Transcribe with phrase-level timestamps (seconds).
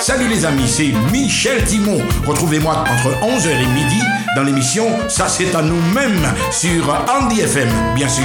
[0.00, 2.00] Salut les amis, c'est Michel Timon.
[2.26, 4.00] Retrouvez-moi entre 11h et midi
[4.34, 8.24] dans l'émission Ça c'est à nous-mêmes sur Andy FM, bien sûr.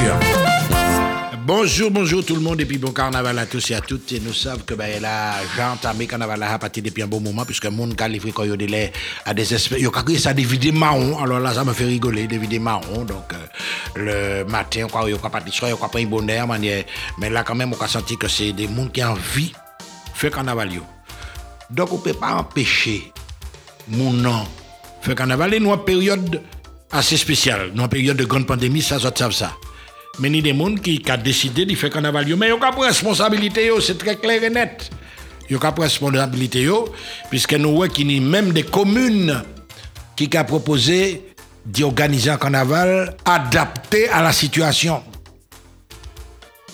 [1.46, 4.10] Bonjour, bonjour tout le monde et puis bon carnaval à tous et à toutes.
[4.14, 7.44] Et nous savons que ben, là, j'ai entamé carnaval à partir depuis un bon moment
[7.44, 8.94] puisque mon livré quand il délai
[9.26, 9.80] à des espèces.
[9.80, 11.22] Il a ça des vidéos marron.
[11.22, 13.04] Alors là, ça me fait rigoler, des vidéos marron.
[13.04, 16.48] Donc euh, le matin, n'y a pas de soir, n'y a pas de bonheur.
[16.48, 20.18] Mais là, quand même, on a senti que c'est des gens qui ont envie de
[20.18, 20.70] faire carnaval.
[21.70, 23.12] On ne peut pas empêcher
[23.88, 24.46] mon nom
[25.02, 25.54] faire carnaval.
[25.54, 26.42] Et nous, une période
[26.92, 29.32] assez spéciale, nous, une période de grande pandémie, ça, ça, ça.
[29.32, 29.52] ça
[30.20, 32.26] mais ni des gens qui ont décidé de faire carnaval.
[32.36, 34.90] Mais ils ont pas responsabilité, c'est très clair et net.
[35.50, 36.68] Ils ont pas responsabilité,
[37.30, 39.44] puisque nous voyons qu'il y a même des communes
[40.16, 41.22] qui ont proposé
[41.66, 45.04] d'organiser un carnaval adapté à la situation.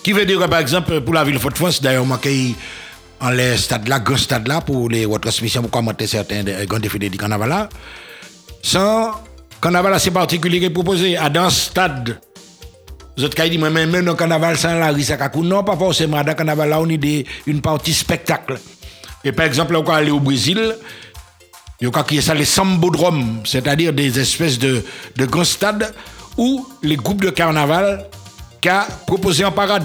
[0.02, 2.56] Qui veut dire, par exemple, pour la ville de France, d'ailleurs, moi, qui
[3.22, 7.08] en les stades là, grand stade là, pour les retransmissions, pour commenter certains grands défilés
[7.08, 7.68] du carnaval là,
[8.60, 9.12] sans
[9.60, 12.18] carnaval assez particulier qui est proposé à dans stade
[13.16, 16.22] vous êtes dit, même dans carnaval sans la Risakakou, non, pas forcément.
[16.24, 18.58] Dans carnaval, là, on a une partie spectacle.
[19.22, 20.74] Et par exemple, on va aller au Brésil,
[21.80, 24.82] il y a ça les sambodromes, c'est-à-dire des espèces de,
[25.16, 25.92] de grands stades
[26.38, 28.06] où les groupes de carnaval
[28.60, 29.84] qui a proposé en parade,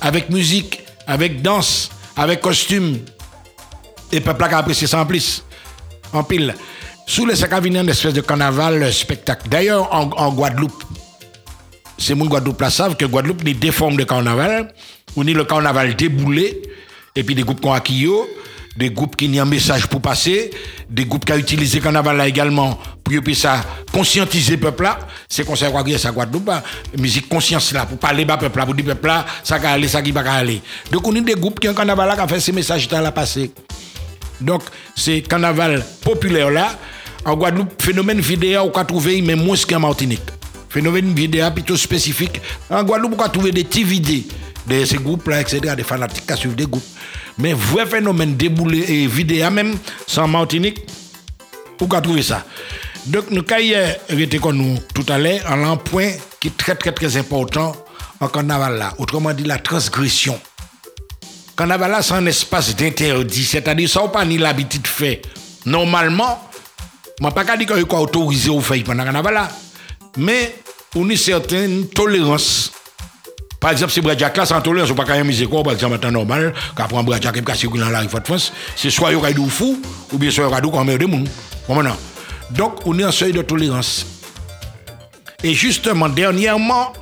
[0.00, 2.98] avec musique, avec danse, avec costume,
[4.10, 5.44] et peuple a apprécié ça en plus,
[6.12, 6.54] en pile.
[7.06, 9.48] Sous les sacs à une espèce de carnaval spectacle.
[9.48, 10.82] D'ailleurs, en, Guadeloupe,
[11.98, 14.72] c'est mon Guadeloupe la savent que Guadeloupe n'est des formes de carnaval.
[15.16, 16.62] On est le carnaval déboulé,
[17.14, 18.08] et puis des groupes qui acquis,
[18.76, 20.50] des groupes qui ont un message pour passer,
[20.88, 23.14] des groupes qui ont utilisé le carnaval là également pour
[23.92, 24.98] conscientiser le peuple là.
[25.28, 26.62] C'est comme ça qu'on ça Guadeloupe, hein.
[26.98, 29.88] musique conscience là, pour parler bas peuple là, pour dire peuple là, ça va aller,
[29.88, 30.60] ça qui va aller.
[30.90, 33.12] Donc on a des groupes qui ont carnaval là qui ont fait ces messages là
[33.12, 33.50] passer.
[34.40, 34.62] Donc
[34.94, 36.78] c'est carnaval populaire là.
[37.24, 40.20] En Guadeloupe, phénomène vidéo, on peut trouver même moins qu'en Martinique
[40.68, 42.40] phénomène vidéo plutôt spécifique.
[42.68, 44.24] En Guadeloupe, on peut trouver des vidéos
[44.66, 46.84] de ces groupes-là, etc., des fanatiques qui suivent des groupes.
[47.38, 50.86] Mais vrai phénomène déboulé et vidéo même, sans Martinique,
[51.80, 52.44] on peut trouver ça?
[53.06, 56.10] Donc, nous avons nous tout à l'heure, un point
[56.40, 57.76] qui est très, très, très important
[58.18, 58.94] en carnaval là.
[58.98, 60.40] Autrement dit, la transgression.
[61.56, 65.18] Carnaval là, c'est un espace d'interdit, c'est-à-dire, ça n'a pas ni l'habitude de faire.
[65.64, 66.42] Normalement,
[67.20, 69.48] je ne pas dire qu'on est autorisé au faire pendant carnaval là.
[70.16, 70.54] Mais
[70.94, 72.72] on a une certaine tolérance.
[73.60, 75.98] Par exemple, si Bradjak là, sans tolérance, on ne peut pas miser quoi, par exemple,
[76.04, 79.12] en normal, quand prend Bradjak et qu'on circule dans la rue de France, c'est soit
[79.12, 81.28] il y a fou, ou bien soit il y a comme des monde.
[82.50, 84.06] Donc, on est en seuil de tolérance.
[85.42, 86.92] Et justement, dernièrement,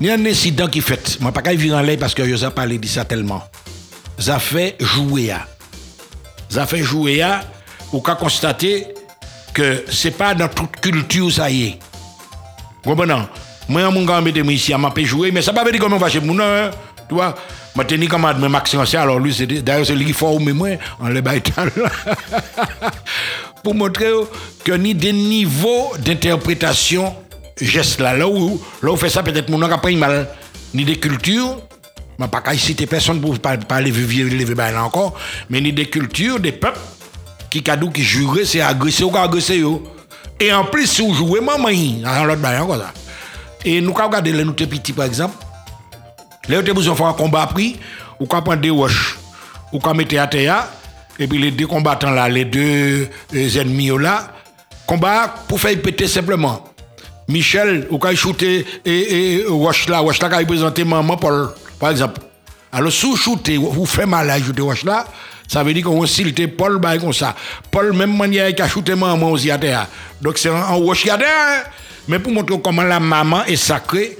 [0.00, 1.18] il y a un incident qui fait.
[1.18, 3.42] Je ne vais pas vivre en l'air parce que je n'ai pas de ça tellement.
[4.18, 5.32] Ça fait jouer.
[6.48, 7.24] Ça fait jouer.
[7.92, 8.86] Ou qu'à constater
[9.54, 11.78] que c'est pas dans toute culture ça y est.
[12.84, 13.14] Comprenez
[13.68, 15.96] Moi, mon gars, je ici, je peux jouer, mais ça ne veut pas dire comment
[15.96, 16.70] on va chez hein.
[17.08, 17.34] tu vois.
[17.76, 21.20] Je tenir comme même Maxence, alors lui, d'ailleurs, c'est lui qui forme moi, en le
[21.20, 21.70] baital.
[23.62, 24.10] Pour montrer
[24.64, 27.14] que ni des niveaux d'interprétation,
[27.60, 30.28] gestes là, là où, là où fait ça, peut-être mon n'a pas mal,
[30.74, 31.56] ni des cultures,
[32.18, 35.14] je ne pas citer personne pour parler vivre là encore,
[35.48, 36.80] mais ni des cultures, des peuples,
[37.50, 39.82] qui kadou qui jurait c'est agressé ou agressé yo
[40.40, 41.68] et en plus si vous jouez maman
[42.02, 42.92] dans l'autre bail encore ça
[43.64, 45.36] et nous quand regarder les nous petits par exemple
[46.48, 47.76] les autres besoin faire un combat pris
[48.20, 49.18] ou quand prendre des roches
[49.72, 50.68] ou quand mettre à terre
[51.18, 54.32] et puis les deux combattants là les deux ennemis là
[54.86, 56.64] combat pour faire péter simplement
[57.28, 61.90] Michel ou quand shooter et, et roche là roche là quand il maman Paul par
[61.90, 62.20] exemple
[62.72, 65.04] alors sous shooter vous fait mal à shooter roche là
[65.48, 67.34] ça veut dire qu'on silté Paul bail comme ça.
[67.70, 69.58] Paul, même manière qu'il a shooté maman aussi à.
[70.20, 71.18] Donc c'est un wash à.
[72.08, 74.18] Mais pour montrer comment la maman est sacrée,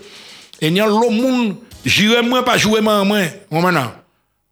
[0.60, 3.25] et il y a l'autre monde, j'irai moins pas jouer maman.
[3.50, 3.93] Maintenant,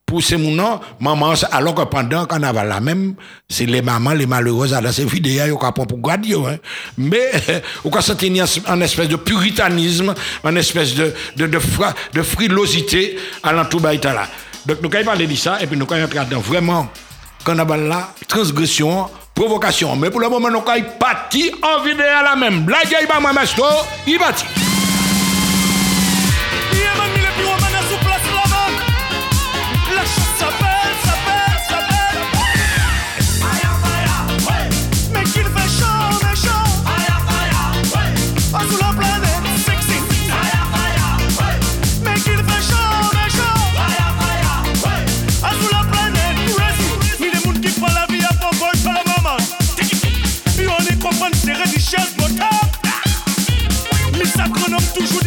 [0.06, 3.16] pour ces gens maman, alors que pendant le carnaval là même,
[3.48, 6.34] c'est les mamans, les malheureuses, dans ces vidéos, ils pour garder.
[6.34, 6.58] Hein.
[6.96, 7.30] Mais,
[7.84, 10.14] on peut sentir un espèce de puritanisme,
[10.44, 11.58] une espèce de, de, de,
[12.14, 14.28] de frilosité à l'entour là.
[14.64, 16.88] Donc nous allons parler de ça et puis nous allons entrer dans vraiment
[17.44, 19.94] carnaval là, transgression, provocation.
[19.94, 22.62] Mais pour le moment, nous allons partir en vidéo à la même.
[22.62, 23.30] Blague, il va moi,
[24.06, 24.32] il va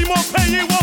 [0.10, 0.79] more pay you want.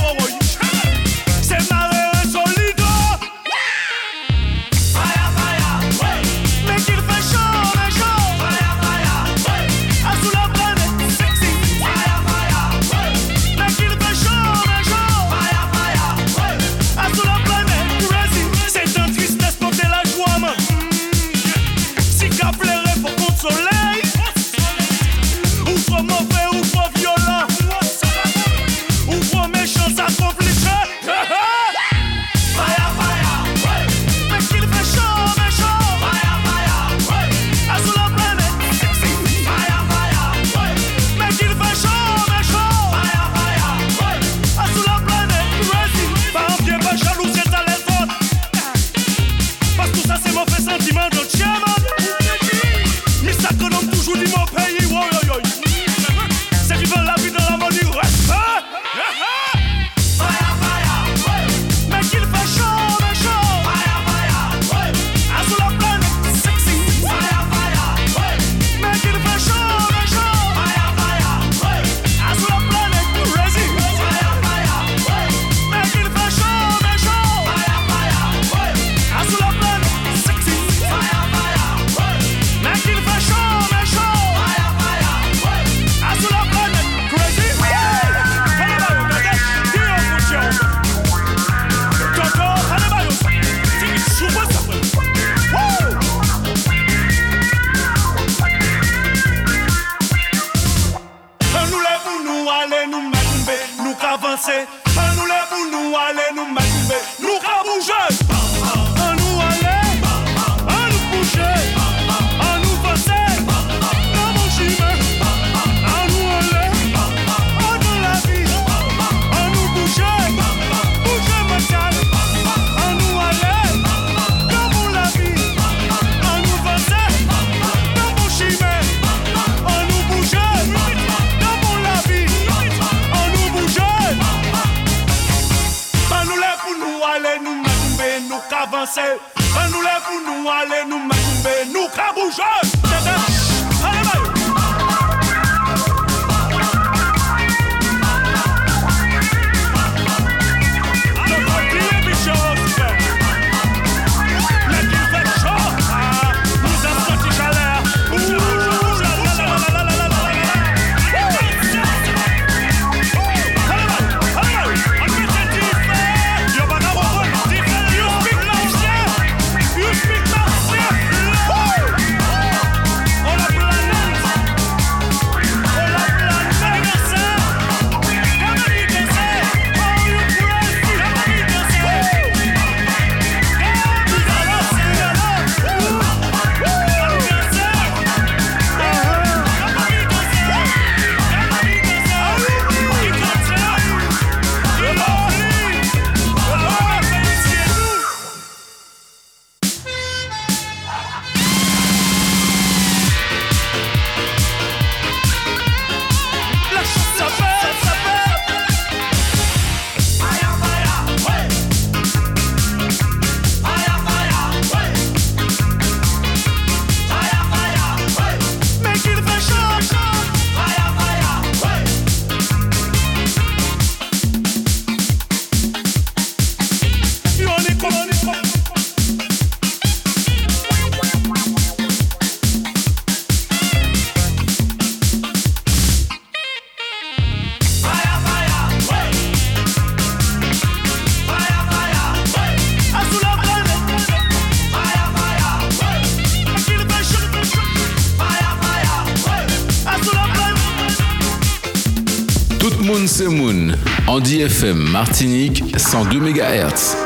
[254.66, 256.96] FM Martinique 102 MHz.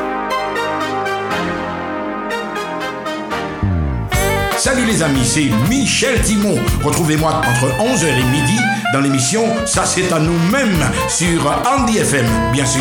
[4.56, 6.58] Salut les amis, c'est Michel Timon.
[6.82, 8.58] Retrouvez-moi entre 11h et midi
[8.94, 12.80] dans l'émission Ça c'est à nous-mêmes sur Andy FM, bien sûr.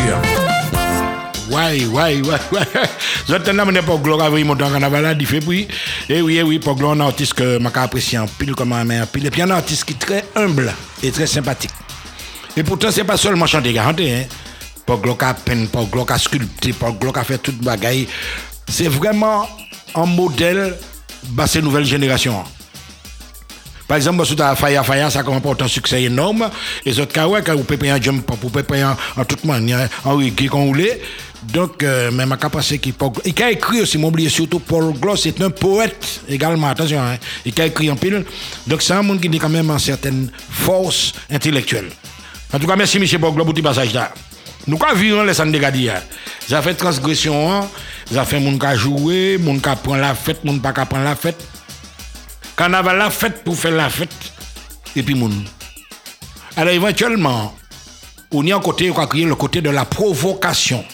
[1.50, 2.60] Ouais, ouais, ouais, ouais.
[3.28, 5.68] Je t'en pas gloire à mon temps carnaval il fait puis.
[6.08, 8.84] Eh oui, eh oui, pour gloire un artiste que m'a apprécié en pile comme un
[8.84, 9.26] mère, pile.
[9.26, 10.72] Et puis un artiste qui est très humble
[11.02, 11.72] et très sympathique.
[12.56, 14.24] Et pourtant, c'est pas seulement chanter garanté, hein.
[14.90, 18.08] Pour Glock peine, pour Glock sculpter, pour Glock a fait toute bagaille.
[18.66, 19.48] C'est vraiment
[19.94, 20.74] un modèle
[21.22, 22.42] de cette nouvelle génération.
[23.86, 26.50] Par exemple, si tu as Faya Faya, ça comporte un succès énorme.
[26.84, 28.82] Et autres cas, ouais, quand vous pouvez payer un jump, vous pouvez payer
[29.16, 31.00] en toute manière, en reggae qu'on voulait.
[31.44, 32.94] Donc, euh, même à pensé qu'il
[33.24, 37.60] il a écrit aussi, m'oublier surtout, Paul Gloss c'est un poète également, attention, hein, il
[37.60, 38.24] a écrit en pile.
[38.66, 41.90] Donc, c'est un monde qui a quand même une certaine force intellectuelle.
[42.52, 43.20] En tout cas, merci M.
[43.20, 44.12] Boglo pour tout passage là.
[44.70, 46.00] Nous avons vu les de Gadia.
[46.46, 47.68] Ça fait transgression,
[48.08, 51.16] ça fait moun ka jouer, moun ka prend la fête, moun pas ka prendre la
[51.16, 51.44] fête.
[52.56, 54.14] Carnaval la fête pour faire la fête
[54.94, 55.44] et puis moun.
[56.56, 57.52] Alors éventuellement,
[58.30, 60.84] on y a un côté, on a créé le côté de la provocation.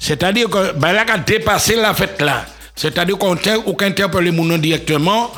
[0.00, 2.46] C'est-à-dire que ben là, a dépassé la fête là.
[2.74, 5.32] C'est-à-dire qu'on interpelle les gens directement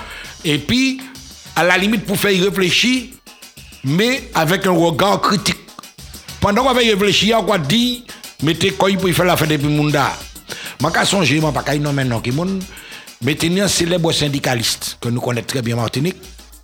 [0.44, 1.00] et puis,
[1.56, 3.06] à la limite, pour faire y réfléchir,
[3.82, 5.67] mais avec un regard critique.
[6.40, 8.02] Pendant qu'on va réfléchir, on dire,
[8.42, 10.12] mettez quoi pour faire la fête depuis Munda.
[10.80, 12.32] Je ne songe pas qu'il y a maintenant qui
[13.22, 16.16] mettez un célèbre syndicaliste que nous connaissons très bien Martinique.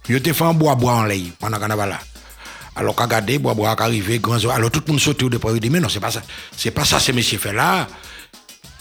[0.09, 1.99] Il a fait un bois bois en l'air pendant qu'on là.
[2.77, 5.61] Alors, quand regardez, bois bois arrivé, grand alors tout le monde saute au départ, il
[5.61, 6.23] dit, mais non, c'est pas ça.
[6.57, 7.87] C'est pas ça, ce monsieur fait là.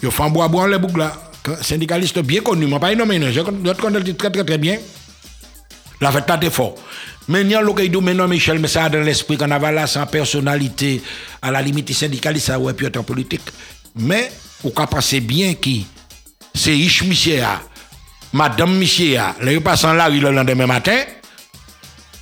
[0.02, 1.14] Il a fait un bois bois en l'air, là.
[1.62, 4.78] Syndicaliste bien connu, mais pas un nommé, je connais très très très bien.
[6.00, 6.76] La fête là, fort.
[7.28, 9.88] Mais il y a l'occasion maintenant, Michel, mais ça a dans l'esprit qu'on avait là,
[9.88, 11.02] sans personnalité,
[11.42, 13.42] à la limite syndicaliste, ça ouais, puis en politique.
[13.96, 14.32] Mais,
[14.64, 15.86] on peut penser bien qui,
[16.54, 17.42] c'est riche monsieur,
[18.34, 21.00] madame monsieur, là, en la rue le lendemain matin,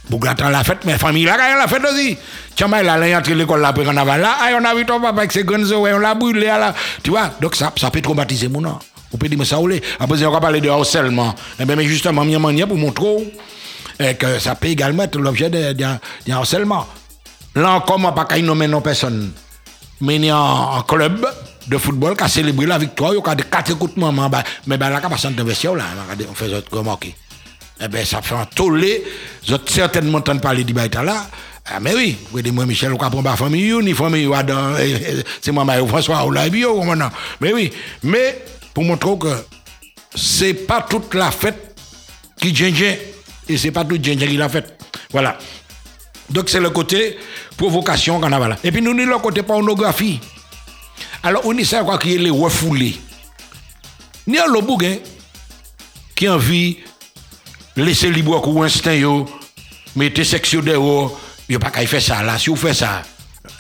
[0.10, 2.18] pour attendre la fête, mais famille là, la fête aussi.
[2.56, 5.00] Tiens, mais là, là, entre l'école là, après qu'on avait là, on a vu ton
[5.00, 6.76] papa avec ses grandes on l'a brûlé là.
[7.02, 8.78] Tu vois, donc ça, ça peut traumatiser mon nom.
[9.14, 11.36] On peut dire, mais ça, ou Après, on va parler de harcèlement.
[11.60, 13.32] Eh bien, mais justement, il y a pour montrer
[14.02, 16.88] et que ça peut également être l'objet d'un harcèlement.
[17.56, 19.32] Là encore, ne pas nommer non personne.
[20.00, 21.28] Mais un club
[21.68, 24.30] de football qui a célébré la victoire, il y a des quatre de maman,
[24.66, 25.86] mais ben, là, il a de vestiaire, là,
[26.30, 27.16] on fait autre remarquer.
[27.84, 29.04] Eh bien, ça fait un tollé,
[29.48, 31.28] vous certainement entendu parler du baïta là.
[31.66, 34.28] Ah, mais oui, vous dites, moi, Michel, on comprend pas famille, ni famille,
[35.42, 36.82] c'est moi, François, ou la bio,
[37.40, 37.72] Mais oui,
[38.04, 38.44] mais
[38.74, 39.36] pour montrer que
[40.16, 41.76] c'est pas toute la fête
[42.40, 42.98] qui gêne
[43.58, 44.78] c'est pas tout Djendja qui l'a fait.
[45.12, 45.38] Voilà.
[46.30, 47.18] Donc c'est le côté
[47.58, 48.58] provocation qu'on a là.
[48.64, 50.20] Et puis nous, nous le côté pornographie.
[51.24, 52.96] Alors on essaie quoi qu'il les refoulés.
[54.28, 54.98] Ni un l'autre bougain
[56.16, 56.78] qui a envie
[57.76, 59.26] laisser libre ou instinct yo,
[59.96, 62.38] mettez section dehors, yo pas qu'à faire ça là.
[62.38, 63.02] Si vous faites ça,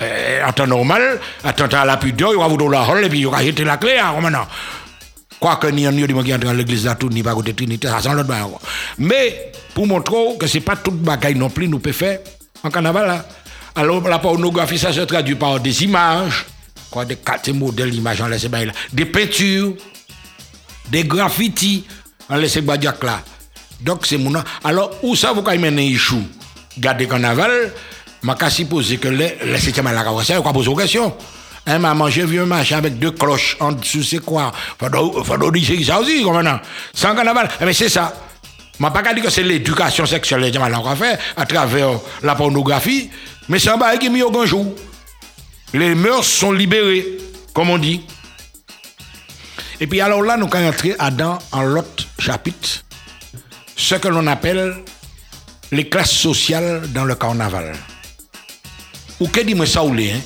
[0.01, 3.03] euh, en temps normal, en temps à la pudeur, il va vous donner la rôle
[3.03, 4.47] et puis il la clé, hein, maintenant.
[5.41, 7.87] Quoi que ni un ni qui entre dans l'église là tout ni pas côté Trinité,
[7.87, 8.47] ça sans l'autre bain.
[8.99, 12.19] Mais pour montrer que c'est pas toute bagaille non plus nous peut faire
[12.63, 13.25] en carnaval là.
[13.73, 16.45] Alors la pornographie ça se traduit par des images,
[16.91, 19.73] quoi des quatre modèles d'images en laissé là, des peintures,
[20.91, 21.85] des graffitis
[22.29, 23.23] en badiak là.
[23.81, 26.21] Donc c'est mon Alors où ça vous quand même échou?
[26.77, 27.73] Garder carnaval,
[28.21, 31.11] m'a qu'à supposer que les les septième à la carrosse, quoi poser question.
[31.67, 34.51] Un maman, j'ai vu un machin avec deux cloches en dessous, c'est quoi?
[34.79, 36.59] Faut dire ça aussi, maintenant.
[36.93, 37.49] Sans carnaval.
[37.61, 38.13] Mais c'est ça.
[38.79, 43.11] Je pas qu'à dire que c'est l'éducation sexuelle que qu'on fait à travers la pornographie,
[43.47, 44.73] mais c'est un bail qui est mis au grand jour.
[45.73, 47.05] Les mœurs sont libérées,
[47.53, 48.01] comme on dit.
[49.79, 52.83] Et puis alors là, nous allons entrer dans en l'autre chapitre,
[53.75, 54.77] ce que l'on appelle
[55.71, 57.73] les classes sociales dans le carnaval.
[59.19, 60.19] Ou que dit-moi ça ou hein?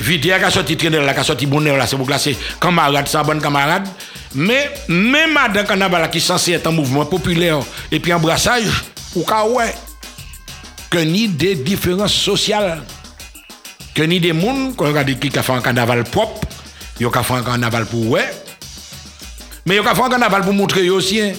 [0.00, 3.22] Vidéo qui a sorti traîner là, qui a sorti bonheur c'est pour classer camarade, ça
[3.22, 3.88] bonne camarade.
[4.34, 7.58] Mais même dans le carnaval qui est censé être un mouvement populaire
[7.90, 8.84] et puis un brassage,
[9.16, 9.74] ou ka ouais,
[10.90, 12.82] que ni des différences sociales,
[13.94, 16.40] que ni des gens qui ont fait un carnaval propre,
[17.00, 18.18] ils ont fait un carnaval pour
[19.68, 21.32] mais ont fait un carnaval pour montrer aussi, hein,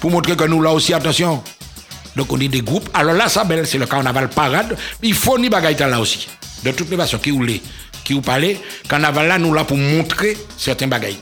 [0.00, 1.42] pour montrer que nous là aussi, attention.
[2.16, 2.88] Donc on est des groupes.
[2.94, 4.76] Alors là, ça c'est le carnaval parade.
[5.02, 6.28] Il faut ni bagaille là aussi.
[6.64, 7.30] De toutes les façons, qui
[8.04, 8.58] qui vous parlez,
[8.88, 11.18] carnaval là, nous là pour montrer certains bagailles.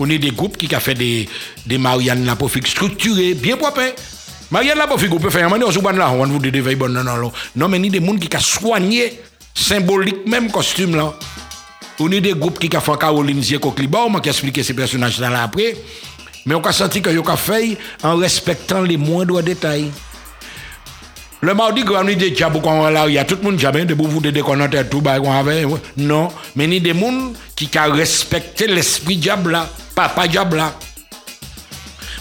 [0.00, 1.28] On est des groupes qui ont fait des,
[1.66, 2.36] des Marianne la
[2.66, 3.80] structurés, bien propres.
[3.80, 3.92] Hein.
[4.50, 7.32] Marianne la on peut faire un manière, on là, on vous dit des non, non,
[7.56, 7.68] non.
[7.68, 9.20] mais ni des gens qui ont soigné
[9.54, 11.14] symbolique même costume là.
[12.00, 15.44] On est des groupes qui ont fait Caroline Ziekokliba, on m'a expliqué ces personnages là
[15.44, 15.76] après.
[16.46, 19.90] Mais on a senti que ont fait en respectant les moindres détails.
[21.44, 23.84] Le mardi, quand on dit diable, quand là, il y a tout le monde jamais
[23.84, 25.66] de vous de déconnecter tout, bah, avait.
[25.98, 30.72] Non, mais ni des gens qui ont respecté l'esprit diable là, papa diable là.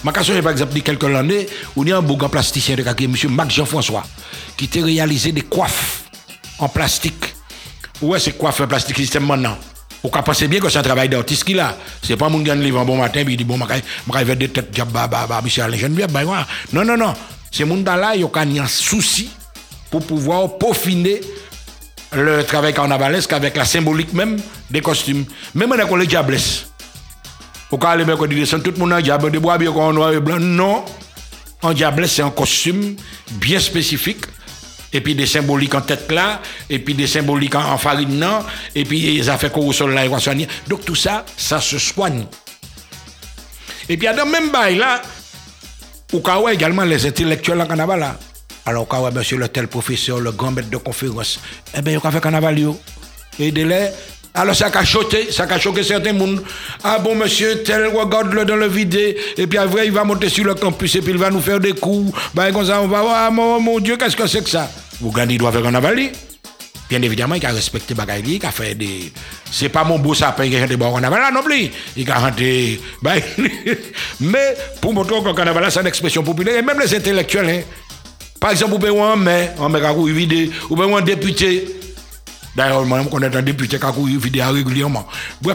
[0.04, 3.16] Ma question est par exemple, quelques années, il y a un plasticien de M.
[3.30, 4.04] Marc Jean-François,
[4.58, 6.04] qui a réalisé des coiffes
[6.60, 7.34] en plastique.
[8.02, 9.58] Où est ce coiffe en plastique système maintenant?
[10.04, 11.78] Vous pensez bien que c'est un travail d'artiste qu'il a.
[12.02, 14.36] C'est pas mon gars qui livre un bon matin, puis il dit, bon, je vais
[14.36, 14.78] des têtes
[15.42, 16.24] Michel Alain Geneviève, bah,
[16.74, 17.14] non, non, non.
[17.54, 19.30] Ces gens-là, ils ont un souci
[19.92, 21.22] pour pouvoir peaufiner
[22.12, 24.40] le travail carnavalesque avec la symbolique même
[24.72, 25.24] des costumes.
[25.54, 26.38] Même on les diables.
[27.70, 30.20] Au cas où on dit tout le monde a diable, de bois bien noir et
[30.20, 30.40] blanc.
[30.40, 30.84] Non.
[31.62, 32.96] Un diable, c'est un costume
[33.34, 34.26] bien spécifique.
[34.92, 38.44] Et puis des symboliques en tête là, et puis des symboliques en, farine non,
[38.76, 40.04] et puis les affaires qu'on sol là.
[40.68, 42.26] Donc tout ça, ça se soigne.
[43.90, 45.02] Et puis dans le même bail là,
[46.14, 48.18] ou quand également les intellectuels en carnaval là.
[48.66, 51.40] Alors quand monsieur le tel professeur, le grand maître de conférence,
[51.78, 52.58] eh bien, il a fait carnaval
[53.40, 53.90] Et de là,
[54.34, 56.42] alors ça a choqué, ça a choqué certains monde.
[56.84, 60.46] Ah bon monsieur tel regarde-le dans le vide et puis après il va monter sur
[60.46, 62.18] le campus et puis il va nous faire des coups.
[62.34, 64.70] Ben comme ça on va voir mon, mon Dieu qu'est-ce que c'est que ça?
[65.02, 66.12] Vous il doit faire carnaval
[66.94, 69.12] Bien évidemment, il a respecté Bagaille, il a fait des.
[69.50, 71.72] C'est pas mon beau sapin qui a chanté bon carnaval non plus.
[71.98, 72.80] Il a chanté.
[74.20, 77.62] Mais pour montrer que le carnaval c'est une expression populaire, et même les intellectuels, hein.
[78.40, 81.66] par exemple, vous pouvez un maire, un maire qui ou bien un député.
[82.56, 85.08] D'ailleurs, moi, je connais un député qui a couru vidéo régulièrement.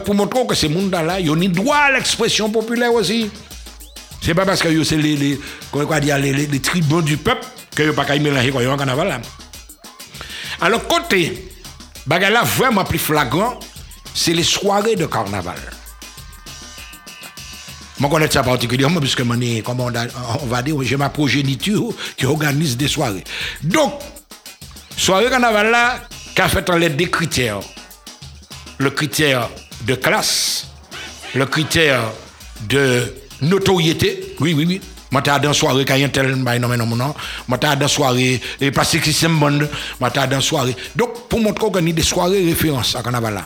[0.04, 3.30] Pour montrer que ces gens-là, ils ont droit à l'expression populaire aussi.
[4.22, 8.58] C'est pas parce que c'est les, les, tribuns du peuple que vous pas mélanger quand
[8.58, 9.20] vous carnaval là.
[10.60, 11.48] Alors, côté,
[12.06, 13.58] bagala vraiment plus flagrant,
[14.14, 15.58] c'est les soirées de carnaval.
[18.00, 23.24] Je connais ça particulièrement puisque on, va dire, j'ai ma progéniture qui organise des soirées.
[23.62, 23.94] Donc,
[24.96, 26.00] soirée carnaval là,
[26.34, 27.60] qu'a fait en des critères.
[28.78, 29.48] Le critère
[29.86, 30.68] de classe,
[31.34, 32.02] le critère
[32.68, 33.12] de
[33.42, 37.14] notoriété, oui, oui, oui, moi, t'as dans soirée quand a tel non non non.
[37.46, 39.58] Moi, t'as dans soirée et parce que c'est bon.
[40.00, 40.76] Moi, t'as soirée.
[40.94, 43.42] Donc, pour montrer qu'on a des soirées références à carnaval là.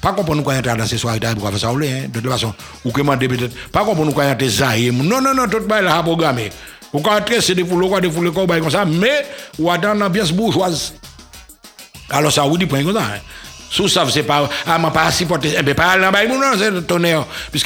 [0.00, 2.54] Pas nous quand dans ces soirées pour ça hein, de toute façon.
[2.84, 3.54] Ou que demander peut-être.
[3.70, 6.50] Pas qu'on peut nous quand il Non, non, non, tout le là à programmer.
[6.92, 9.26] Ou quand entrer, c'est des foules, quoi, des foules, comme ça, mais
[9.58, 10.94] ou dans une ambiance bourgeoise.
[12.08, 13.02] Alors, ça, vous dit, point comme ça.
[13.02, 13.20] Hein.
[13.70, 15.62] Sous ça, c'est pas, ah, eh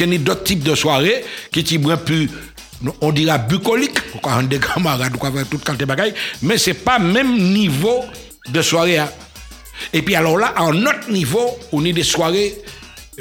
[0.03, 2.31] a d'autres types de soirées qui plus
[3.01, 6.99] on dira bucolique, on des camarades, on faire toute qualité de bagaille, mais c'est pas
[6.99, 8.05] même niveau
[8.49, 8.99] de soirée.
[8.99, 9.09] Hein.
[9.93, 12.55] Et puis alors là, à un autre niveau, on est des soirées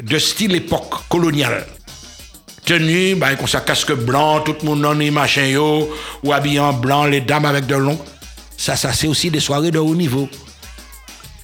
[0.00, 1.66] de style époque coloniale.
[2.64, 6.60] tenue, bah, comme ça, casque blanc, tout le monde en est machin yo, ou habillé
[6.60, 8.00] en blanc, les dames avec de longs.
[8.56, 10.28] Ça, ça, c'est aussi des soirées de haut niveau.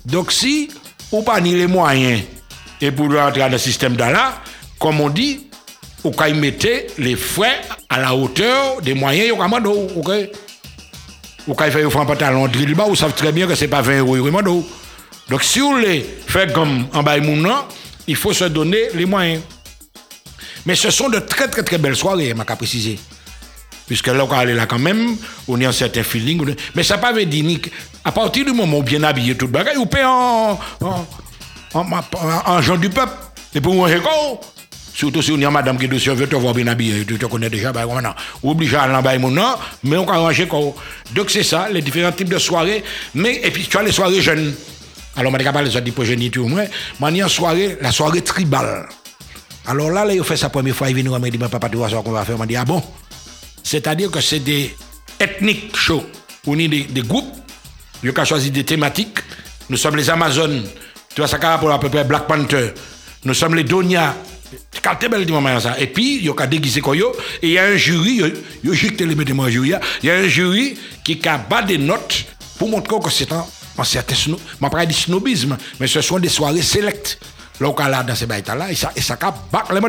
[0.07, 0.71] Donc, si
[1.13, 2.23] ou pas ni les moyens,
[2.81, 4.41] et pour rentrer dans le système là,
[4.79, 5.50] comme on dit,
[6.05, 10.11] ou quand mettez les frais à la hauteur des moyens, yo commande, ok?
[11.47, 14.01] Ou quand fait un pantalon drill bas, vous savez très bien que c'est pas 20
[14.01, 14.65] euros.
[15.29, 17.17] Donc, si vous les faites comme en bas
[18.07, 19.43] il faut se donner les moyens.
[20.67, 22.99] Mais ce sont de très très très belles soirées, m'a précisé.
[23.87, 25.17] Puisque là, on est là quand même,
[25.49, 26.55] on est en certain feeling.
[26.75, 27.59] Mais ça ne pas veut dire
[28.05, 31.07] à partir du moment où bien habillé tout le bagage, vous payez en, en,
[31.75, 33.13] en, gens du peuple.
[33.55, 33.89] Et pour moi,
[35.01, 37.25] Surtout si on a madame qui est dessus, veut te voir bien habillé, tu te
[37.25, 38.15] connais déjà, ben maintenant.
[38.43, 40.75] Obligé à l'envoyer mon nom, mais on peut arranger quoi.
[41.15, 42.85] Donc c'est ça, les différents types de soirées.
[43.15, 44.53] Mais, et puis tu as les soirées jeunes.
[45.17, 46.65] Alors, je parler de progéniture, moi.
[47.01, 48.91] Moi, soirée, la soirée tribale.
[49.67, 51.89] Alors là, là, il fait sa première fois, il vient nous dit, papa, tu vois
[51.89, 52.39] ce qu'on va faire?
[52.39, 52.83] On dit, ah bon?
[53.63, 54.77] C'est-à-dire que c'est des
[55.19, 56.05] ethniques chauds.
[56.47, 57.39] On est des, des groupes,
[58.03, 59.21] ils ont choisi des thématiques.
[59.71, 60.63] Nous sommes les Amazones,
[61.15, 62.75] tu vois, ça pour à peu près Black Panther.
[63.25, 64.15] Nous sommes les Donia.
[65.61, 65.79] Ça.
[65.79, 66.81] Et puis, il y a déguisé
[67.43, 68.23] Et il y a un jury,
[68.65, 68.71] il
[70.03, 72.25] y a un jury qui a bas des notes
[72.59, 73.45] pour montrer que c'est un,
[73.79, 77.19] un certain, je snobisme, mais ce sont des soirées sélectes.
[77.61, 78.91] Là dans ces baïtas là et ça
[79.53, 79.81] back les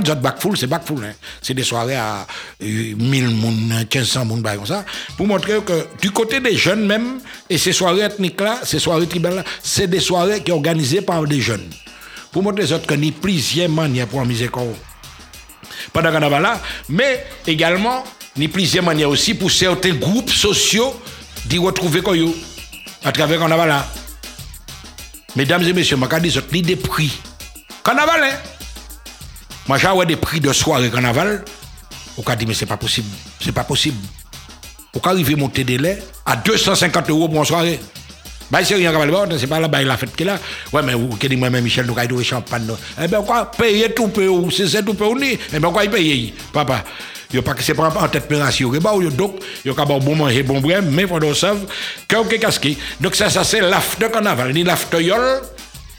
[0.41, 1.13] full c'est back full hein.
[1.41, 2.28] c'est des soirées à
[2.60, 2.97] 1000
[3.30, 4.84] moun 1500 moun comme ça
[5.15, 9.08] pour montrer que du côté des jeunes même et ces soirées ethniques là ces soirées
[9.08, 11.63] tribales là c'est des soirées qui sont organisées par des jeunes
[12.32, 14.63] pour montrer les autres que ni plusieurs manières pour amuser quoi
[15.94, 18.04] pendant carnaval là mais également
[18.38, 20.94] ni plusieurs manières aussi pour certains groupes sociaux
[21.46, 22.15] d'y retrouver quoi
[23.04, 23.88] à travers carnaval là
[25.36, 27.12] mesdames et messieurs m'a dit ni des prix
[27.84, 28.38] Carnaval, hein?
[29.67, 31.44] Moi, j'ai des prix de soirée carnaval.
[32.17, 33.10] On dit, mais c'est pas possible.
[33.39, 33.98] C'est pas possible.
[34.91, 37.80] Pour arriver à monter des laits à 250 euros pour une soirée.
[38.52, 38.92] Bah, c'est rien,
[39.38, 40.38] c'est pas là, bah, la fête qui est là.
[40.74, 42.68] Ouais, mais vous, dit, moi-même, Michel, nous avons champagne.
[43.02, 46.84] Eh bien, quoi, payer tout peu, c'est tout peu, Eh bien, quoi, il paye, papa?
[47.34, 50.44] Yo pas que c'est pas en tête pération bah yo donc yo ka bon manger
[50.44, 51.66] bon boire mais faut donc savent
[52.06, 55.40] que casqué donc ça ça c'est l'after carnaval ni l'after yol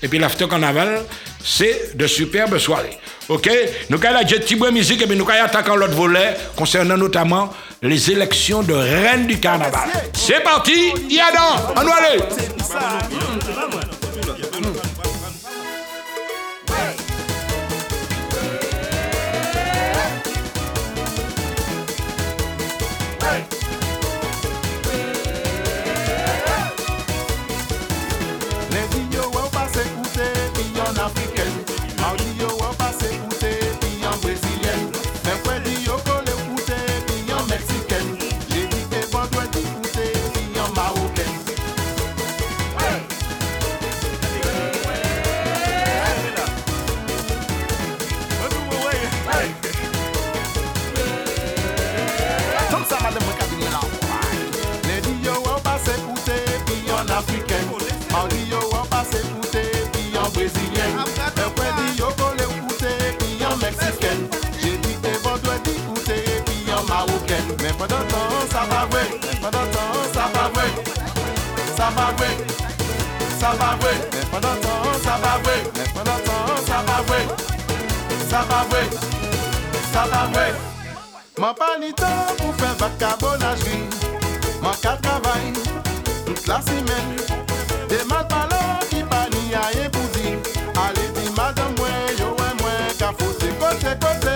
[0.03, 1.01] et puis l'after carnaval
[1.45, 2.99] c'est de superbes soirées.
[3.29, 3.51] OK?
[3.89, 8.11] Nous allons la petite musique et puis nous allons attaquer l'autre volet concernant notamment les
[8.13, 9.89] élections de reine du carnaval.
[10.15, 12.23] C'est parti, Yadon, on va aller.
[67.89, 68.65] Ça
[73.59, 73.97] va vrai.
[74.31, 75.63] Pendant temps, ça va vrai.
[75.75, 77.03] Mais pendant temps, ça va.
[78.31, 78.65] Ça va.
[79.93, 80.55] Ça va vrai.
[81.39, 82.05] Mon panito
[82.39, 83.59] pour faire vacabonage.
[84.63, 85.53] Mon cas travail
[86.27, 87.17] toute la semaine.
[87.89, 90.39] Des mal parlants qui pani à épouser.
[90.77, 94.33] Allez, dis madame, moi, yo, moi, cafoté, côté, côté.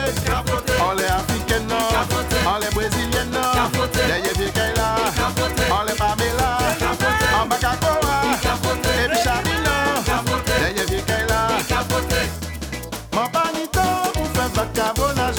[13.26, 13.82] Kompanito
[14.20, 15.38] ou fe vakabonaj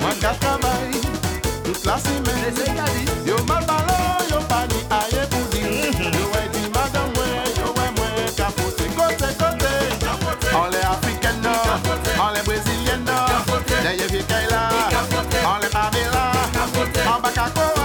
[0.00, 0.88] Mwen ka trabay
[1.64, 2.56] Tout la simen
[3.26, 7.68] Yo mal balon, yo pa ni aye pou di Yo we di madan mwen Yo
[7.76, 9.72] we mwen kapote kote kote
[10.56, 11.60] An le Afriken nan
[12.16, 13.44] An le Brezilyen nan
[13.84, 14.62] Neye vie kay la
[15.44, 16.24] An le Pavela
[17.04, 17.77] An baka kote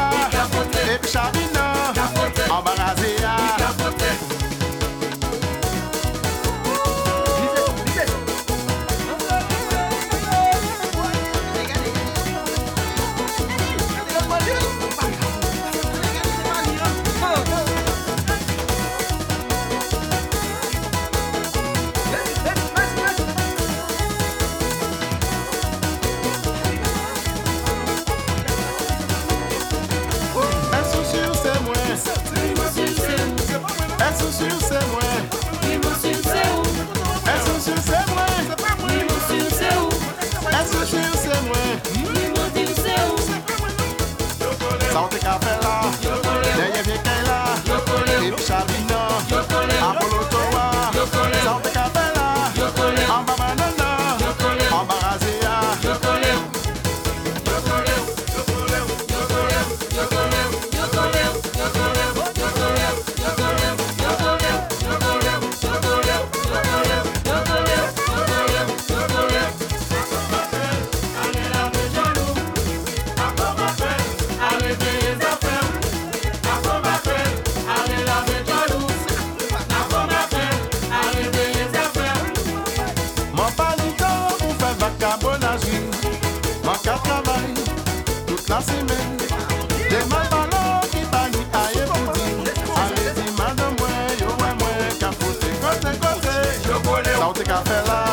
[97.35, 98.03] Ό,τι καφέλα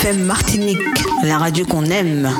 [0.00, 0.78] FM Martinique,
[1.24, 2.30] la radio qu'on aime.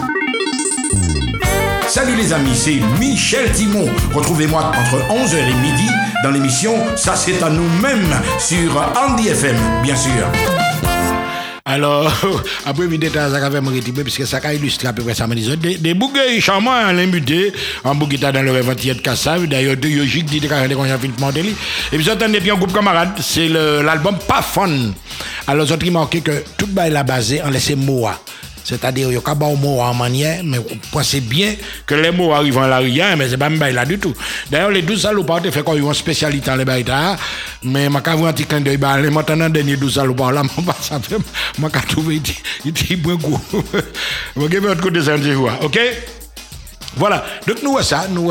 [1.89, 3.87] Salut les amis, c'est Michel Timon.
[4.15, 5.89] Retrouvez-moi entre 11h et midi
[6.23, 10.11] dans l'émission Ça c'est à nous-mêmes sur Andy FM, bien sûr.
[11.67, 12.11] Alors,
[12.67, 15.35] après, détail ça fait mon rétibé, puisque ça a illustré à peu près ça, me
[15.57, 17.53] des, des bouguets charmants, à l'imbuté,
[17.85, 20.69] en bougueta dans le rêventier de Kassav, d'ailleurs, de Yogic dit que quand j'ai
[20.99, 21.55] film Montelli.
[21.93, 22.17] Et puis, ça,
[22.51, 24.69] un groupe camarade, c'est le- l'album Pas Fun.
[25.51, 28.17] Alors, ça, qui marqué que tout bail est basé en laissé Moa.
[28.63, 32.13] C'est-à-dire, il y a pas bon mot en manière, mais vous pensez bien que les
[32.13, 34.15] mots arrivent en l'arrière, mais c'est pas un là du tout.
[34.49, 37.17] D'ailleurs, les 12 salopards, ont fait ils ont spécialité dans les là,
[37.65, 40.77] mais ma cave un petit clin d'œil, bah, les maintenant, dernier 12 salopards là, moi,
[40.81, 41.17] ça fait,
[41.59, 42.23] ma cave trouvé,
[42.65, 43.43] il dit, bon goût.
[44.37, 45.17] Vous avez votre côté, ça,
[45.63, 45.81] ok?
[46.97, 48.31] Voilà, donc nous, ça, nous,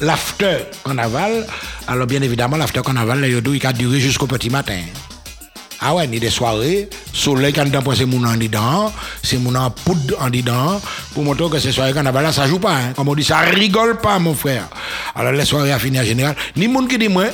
[0.00, 1.46] l'after carnaval,
[1.86, 4.80] alors bien évidemment, l'after carnaval, il il a duré jusqu'au petit matin.
[5.82, 9.70] Ah ouais, ni des soirées, soleil quand on c'est mon en dedans, c'est mon en
[9.70, 10.78] poudre en dedans,
[11.14, 12.92] pour montrer que ces soirées carnaval là, ça joue pas, hein.
[12.94, 14.68] Comme on dit, ça rigole pas, mon frère.
[15.14, 17.24] Alors les soirées à finir en général, ni monde qui dit moi,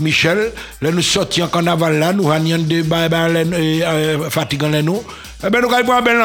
[0.00, 0.52] Michel,
[0.82, 5.00] nous sortis en carnaval là, nous gagnons des bails, euh, fatigants là nous,
[5.46, 6.20] eh ben nous gagnons un bel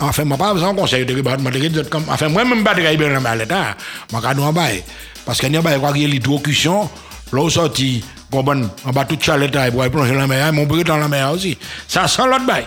[0.00, 2.64] enfin, moi, pas besoin de conseil de ribat, moi, de ribat, comme, enfin, moi, même
[2.64, 3.76] pas de l'état,
[4.10, 4.82] moi, quand nous en bail.
[5.26, 6.20] Parce qu'il y a un bail, quoi, qu'il
[8.32, 10.18] y a l'hydrocution, là, au sorti, comprendre, en bas, toute chalette, là, pour plonger dans
[10.18, 11.56] la mer, mon bruit dans la mer aussi.
[11.88, 12.66] Ça sent l'autre bail.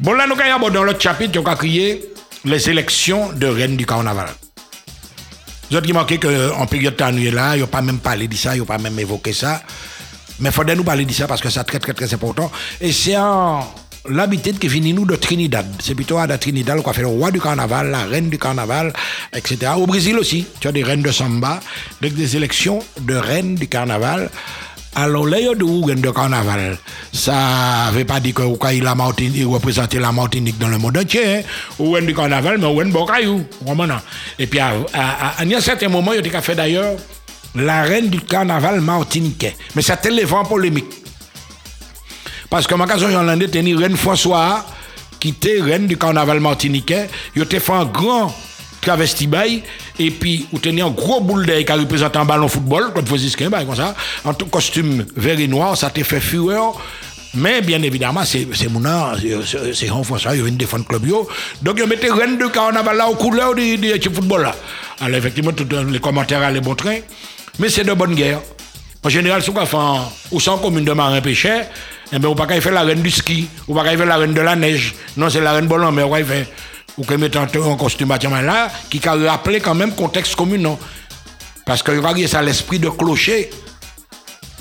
[0.00, 2.02] Bon, là, nous, quand il y a dans l'autre chapitre, on a crié
[2.44, 4.28] les élections de reine du carnaval.
[5.70, 8.58] Vous qui marquez qu'en période de là, ils n'ont pas même parlé de ça, ils
[8.58, 9.62] n'ont pas même évoqué ça.
[10.40, 12.50] Mais il faudrait nous parler de ça parce que c'est très, très, très important.
[12.80, 13.66] Et c'est en
[14.08, 15.66] l'habitude qui finit nous de Trinidad.
[15.80, 18.92] C'est plutôt à la Trinidad qu'on fait le roi du carnaval, la reine du carnaval,
[19.34, 19.72] etc.
[19.76, 21.60] Au Brésil aussi, tu as des reines de samba,
[22.00, 24.30] donc des élections de reines du carnaval.
[24.94, 26.76] Alors, là, il y a de carnaval?
[27.12, 29.46] Ça ne veut pas dire que ou quand il a Martinique,
[29.94, 31.38] la Martinique dans le monde entier.
[31.38, 31.42] Hein.
[31.78, 33.42] Ou du carnaval, mais ou Bocayou.
[33.64, 33.86] Vraiment.
[34.38, 34.74] Et puis, à,
[35.38, 36.96] un certain moment, il y a fait d'ailleurs
[37.54, 39.56] la reine du carnaval martiniquais.
[39.74, 41.01] Mais c'était les vents polémiques.
[42.52, 44.62] Parce que ma cas Hollandais était une reine François
[45.18, 47.08] qui était reine du carnaval martiniquais.
[47.34, 48.30] Il était fait un grand
[48.82, 49.62] travesti bail.
[49.98, 52.92] Et puis il tenait un gros boule d'air qui représentait un ballon football.
[52.94, 53.94] Comme Franciscain bail comme ça.
[54.26, 56.78] En tout costume vert et noir ça t'a fait fureur.
[57.32, 58.82] Mais bien évidemment c'est mon
[59.46, 61.26] c'est c'est Jean François il vient défendre club yo.
[61.62, 64.54] Donc il mettait reine de carnaval là aux couleurs du, du, football là.
[65.00, 66.76] Alors effectivement tous les commentaires allaient bon
[67.58, 68.40] mais c'est de bonne guerre.
[69.04, 69.76] En général, si on fait
[70.30, 71.64] ou sans commune de marin pêcheur,
[72.12, 74.40] eh ben, on pas faire la reine du ski, ou pas faire la reine de
[74.40, 74.94] la neige.
[75.16, 76.46] Non, c'est la reine Bolon, mais on va faire.
[76.98, 80.76] Ou que mettre un, un costume bâtiment là, qui a rappelé quand même contexte commun?
[81.64, 83.48] Parce que y ça l'esprit de clocher.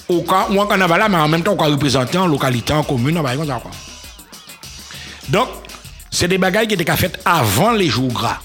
[0.07, 3.61] Ou en carnaval mais en même temps, on représenter en localité, en commune, exemple.
[3.63, 3.71] Quoi.
[5.29, 5.47] Donc,
[6.09, 8.39] c'est des bagailles qui étaient faites avant les jours gras.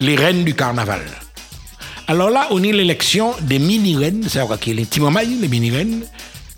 [0.00, 1.00] Les reines du carnaval.
[2.08, 6.04] Alors là, on a l'élection des mini-reines, c'est-à-dire les petits mamans, les mini-reines,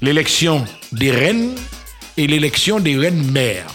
[0.01, 1.55] l'élection des reines
[2.17, 3.67] et l'élection des reines mères.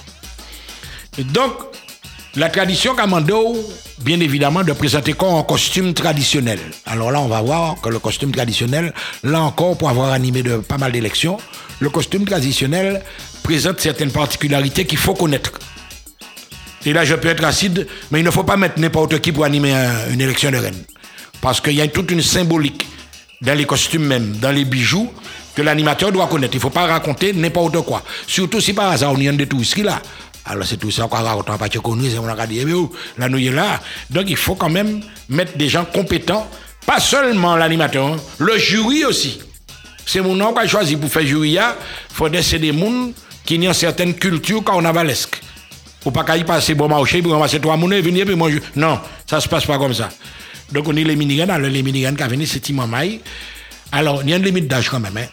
[1.18, 1.54] Donc,
[2.36, 3.56] la tradition Kamando
[4.00, 6.60] bien évidemment, de présenter quoi en costume traditionnel.
[6.86, 10.58] Alors là, on va voir que le costume traditionnel, là encore, pour avoir animé de
[10.58, 11.38] pas mal d'élections,
[11.80, 13.02] le costume traditionnel
[13.44, 15.52] présente certaines particularités qu'il faut connaître.
[16.86, 19.46] Et là, je peux être acide, mais il ne faut pas mettre n'importe qui pour
[19.46, 20.84] animer un- une élection de reine.
[21.42, 22.86] Parce qu'il y a toute une symbolique
[23.42, 25.12] dans les costumes même, dans les bijoux,
[25.56, 26.54] que l'animateur doit connaître.
[26.54, 28.04] Il ne faut pas raconter n'importe quoi.
[28.28, 30.02] Surtout si par hasard on y a des touristes qui là.
[30.46, 32.66] Alors c'est tout ça qu'on raconte de conneries, c'est on a dit, eh
[33.18, 33.80] là nous est là.
[34.10, 36.50] Donc il faut quand même mettre des gens compétents,
[36.86, 39.40] pas seulement l'animateur, hein, le jury aussi.
[40.06, 41.62] C'est mon nom qu'on a choisi pour faire jury, il
[42.10, 43.12] faudrait c'est des gens
[43.46, 45.40] qui ont une certaine culture carnavalesque.
[46.06, 48.62] Ou pas qu'à y passer bon marché, puis ramasser trois monnaies, venir, puis manger.
[48.76, 50.10] Non, ça se passe pas comme ça.
[50.74, 53.22] Donc on est les miniganes, alors les miniganes qui viennent, c'est Timamaï.
[53.94, 55.28] Alors, il y a une limite d'âge quand même, hein.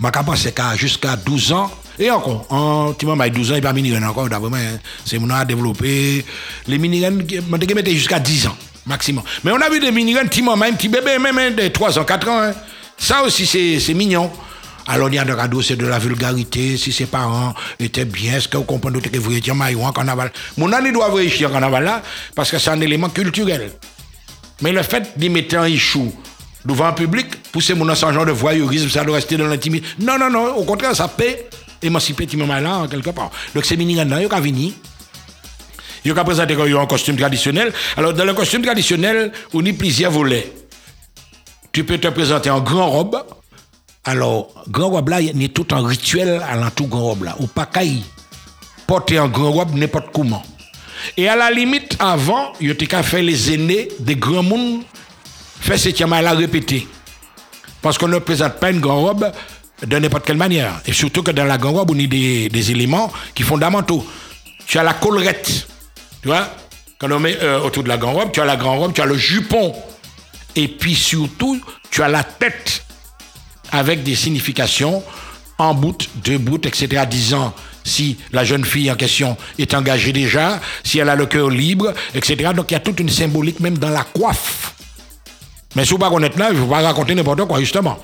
[0.00, 3.72] Je qu'à jusqu'à 12 ans, et encore, en Timamaï, 12 ans, il n'y a pas
[3.72, 4.78] minigan encore, hein.
[5.04, 6.24] c'est mon à développer.
[6.66, 9.22] Les miniganes, moi, je mettais jusqu'à 10 ans, maximum.
[9.44, 12.28] Mais on a vu des miniganes, Timamaï, petit bébé, même hein, de 3 ans, 4
[12.28, 12.42] ans.
[12.42, 12.54] hein.
[12.96, 14.30] Ça aussi, c'est mignon.
[14.86, 16.76] Alors, il y a des cadeaux, c'est de la vulgarité.
[16.76, 20.32] Si ses parents étaient bien, est-ce que vous comprenez que vous étiez maillot en carnaval?
[20.56, 22.02] Mon ami doit réussir en carnaval là,
[22.34, 23.70] parce que c'est un élément culturel.
[24.60, 26.12] Mais le fait d'y mettre un échou
[26.64, 29.86] devant un public, pousser mon sans genre de voyeurisme, ça doit rester dans l'intimité.
[30.00, 31.36] Non, non, non, au contraire, ça peut
[31.82, 33.30] émanciper petit moment là, quelque part.
[33.54, 34.72] Donc, c'est mini là, il y a venir.
[36.04, 37.72] Il y a présenté y a un costume traditionnel.
[37.96, 40.52] Alors, dans le costume traditionnel, on y plusieurs volets.
[41.70, 43.22] Tu peux te présenter en grand robe.
[44.04, 47.36] Alors, grand robe là, il y a tout un rituel à l'entour grand robe là.
[47.38, 48.02] Ou pas y
[48.86, 50.42] porter en grand robe n'importe comment.
[51.16, 54.82] Et à la limite, avant, il y a faire les aînés des grands mondes,
[55.60, 56.86] faire cette là répéter.
[57.82, 59.32] Parce qu'on ne présente pas une grande robe
[59.84, 60.80] de n'importe quelle manière.
[60.86, 64.06] Et surtout que dans la grande robe, on a des, éléments qui fondamentaux.
[64.66, 65.66] Tu as la collerette,
[66.22, 66.48] tu vois,
[66.98, 69.02] quand on met euh, autour de la grande robe, tu as la grande robe, tu
[69.02, 69.74] as le jupon.
[70.54, 72.84] Et puis surtout, tu as la tête
[73.72, 75.02] avec des significations
[75.58, 77.04] en bout, deux bouts, etc.
[77.10, 77.52] disant
[77.84, 81.92] si la jeune fille en question est engagée déjà, si elle a le cœur libre,
[82.14, 82.50] etc.
[82.54, 84.74] Donc il y a toute une symbolique même dans la coiffe.
[85.74, 87.98] Mais si vous ne pas connaître là, il ne pas raconter n'importe quoi, justement.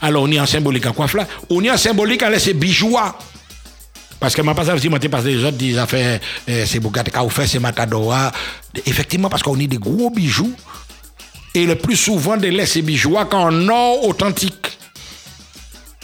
[0.00, 3.18] Alors on est en symbolique en coiffe là, on est en symbolique en laisser bijoua.
[4.20, 7.10] Parce que je pas si moi, parce que les autres disent, fait, euh, c'est Bugatti
[7.10, 8.32] qu'a fait, c'est Matadora.
[8.84, 10.52] Effectivement, parce qu'on a des gros bijoux.
[11.54, 14.76] Et le plus souvent, de laisser bijoux en or authentique.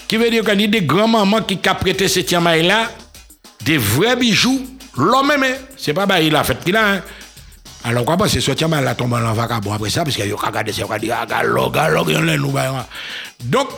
[0.07, 2.91] Qui veut dire qu'on a des grands-mamans qui ont prêté ces tiamailles-là,
[3.63, 4.65] des vrais bijoux,
[4.97, 5.57] l'homme même.
[5.77, 6.95] C'est pas bah, il a fait qu'il a.
[6.95, 7.03] Hein.
[7.87, 10.37] Alors, quoi, c'est ce tiamaille là tombe en vagabond après ça, parce qu'il y a
[10.37, 12.55] regardé il a dit, ah, galo, galo, il y a nous,
[13.45, 13.69] Donc,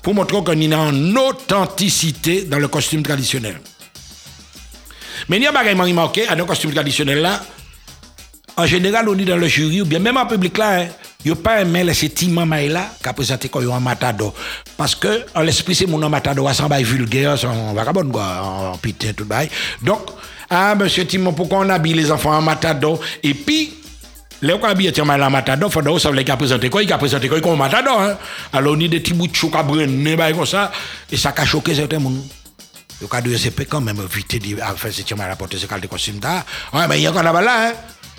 [0.00, 3.60] pour montrer qu'on est en authenticité dans le costume traditionnel.
[5.28, 7.40] Mais il y a un bagage marqué à nos costumes traditionnels là.
[8.56, 10.86] En général, on est dans le jury, ou bien même en public là, hein,
[11.24, 14.34] il n'y a pas aimé laisser Timon là qui a présenté comme un matador.
[14.76, 19.12] Parce que, en l'esprit, c'est mon matador, sans bail vulgaire, sans vagabond, quoi, en pitin,
[19.12, 19.50] tout bail.
[19.82, 20.02] Donc,
[20.50, 23.00] ah, monsieur Timon, pourquoi on habille les enfants en matador?
[23.22, 23.74] Et puis,
[24.40, 26.98] Là, on habille Timon en matador, il faut savoir qu'il a présenté quoi, il a
[26.98, 28.16] présenté quoi comme matador, hein.
[28.52, 30.70] Alors, on a des petits bouts de chou qui comme ça,
[31.10, 32.22] et ça a choqué certains gens.
[33.00, 35.86] Le cas de CP quand même éviter de faire ce à rapporter ce cas de
[35.86, 36.44] costume là.
[36.72, 37.72] Ouais, mais il y a un carnaval là, hein.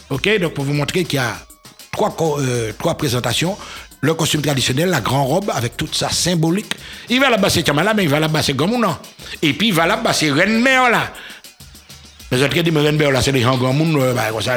[0.10, 1.38] OK, donc pour vous montrer qu'il y a
[1.92, 3.58] trois, euh, trois présentations.
[4.02, 6.74] Le costume traditionnel, la grande robe avec toute sa symbolique.
[7.10, 9.00] Il va là-bas, c'est là, mais il va là-bas, c'est Gomouna.
[9.42, 11.12] Et puis il va là-bas, c'est Reine Mère là.
[12.32, 14.42] Les autres qui disent Reine Mère là, c'est les gens grand monde, euh, bah, comme
[14.42, 14.54] ça,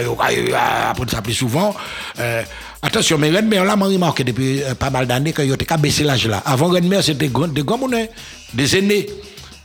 [0.90, 1.74] après ça plus souvent.
[2.18, 2.42] Euh,
[2.82, 5.56] attention, mais Reine Mère là, m'a remarqué depuis euh, pas mal d'années qu'il y a
[5.56, 6.42] qu'à baisser l'âge là.
[6.44, 7.96] Avant Reine Mère, c'était des grands monde,
[8.52, 9.06] des aînés.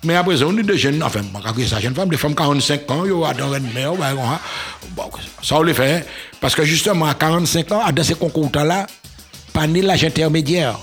[0.04, 1.22] Mais après, on est des jeunes, enfin,
[1.68, 5.10] ça jeune femme, des femmes 45 ans, yo, dans une mère, bon,
[5.42, 6.06] ça on le fait,
[6.40, 8.86] parce que justement, à 45 ans, dans ces concours-là,
[9.52, 10.80] pas ni l'âge intermédiaire.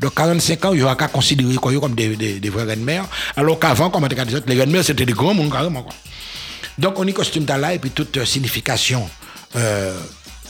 [0.00, 3.58] Donc, 45 ans, il y a qu'à considérer comme des, des, des vrais mères alors
[3.58, 5.82] qu'avant, comme on dit, les mères, c'était des grands monde carrément.
[5.82, 5.94] Quoi.
[6.78, 9.08] Donc, on y costume là, et puis toute euh, signification,
[9.56, 9.96] euh,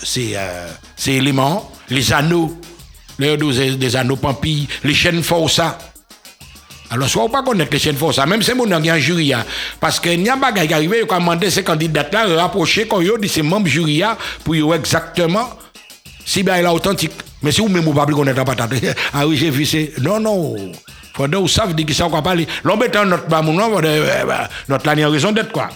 [0.03, 0.69] ces, euh,
[1.07, 2.59] éléments, les anneaux,
[3.19, 5.79] les, anneaux pampilles, les chaînes forçats.
[6.91, 9.33] Alors, soit on pas connaître les chaînes forçats, même si mon a un jury,
[9.81, 12.87] parce qu'il y a un bagage qui arrive, il a demandé ces candidats-là de rapprocher
[12.87, 14.03] quand ils de ces membres jury
[14.45, 15.51] pour voir exactement
[16.25, 17.13] si bien il est authentique.
[17.43, 18.55] Mais si vous même vous ne connaissez pas,
[19.13, 19.93] ah oui, j'ai vu, c'est.
[20.01, 20.73] Non, non.
[21.15, 22.47] Faudrait vous savez de qui ça va parler.
[22.65, 23.57] L'embêtant notre bamoun,
[24.69, 25.69] notre ligne raison d'être quoi.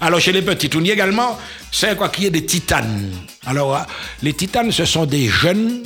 [0.00, 1.38] Alors chez les petits, on y également,
[1.70, 3.10] c'est quoi qu'il y ait des titanes.
[3.46, 3.86] Alors,
[4.22, 5.82] les titanes, ce sont des jeunes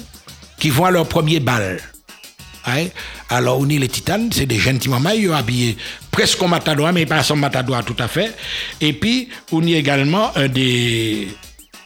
[0.58, 1.80] qui vont à leur premier bal.
[3.30, 5.76] Alors, on est les titanes, c'est des jeunes mamans, ils habillés
[6.10, 8.34] presque en matador, mais pas en matador tout à fait.
[8.80, 11.28] Et puis, on y a également euh, des.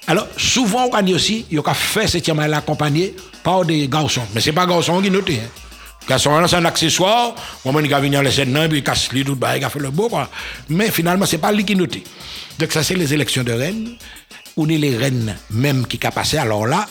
[0.07, 4.23] Alors, souvent, on dit aussi, il y a fait cette là accompagné par des garçons.
[4.35, 5.31] Mais c'est pas garçons qui notent.
[5.31, 5.72] Hein.
[6.09, 7.35] Garçon, c'est un accessoire.
[7.65, 9.91] Moi, je vais venir les scènes, puis il casse les tout, il a fait le
[9.91, 10.29] beau, quoi.
[10.69, 11.75] Mais finalement, c'est pas lui qui.
[11.75, 13.97] Donc, ça, c'est les élections de reines.
[14.57, 16.37] On est les reines même qui ont passé.
[16.37, 16.87] Alors là,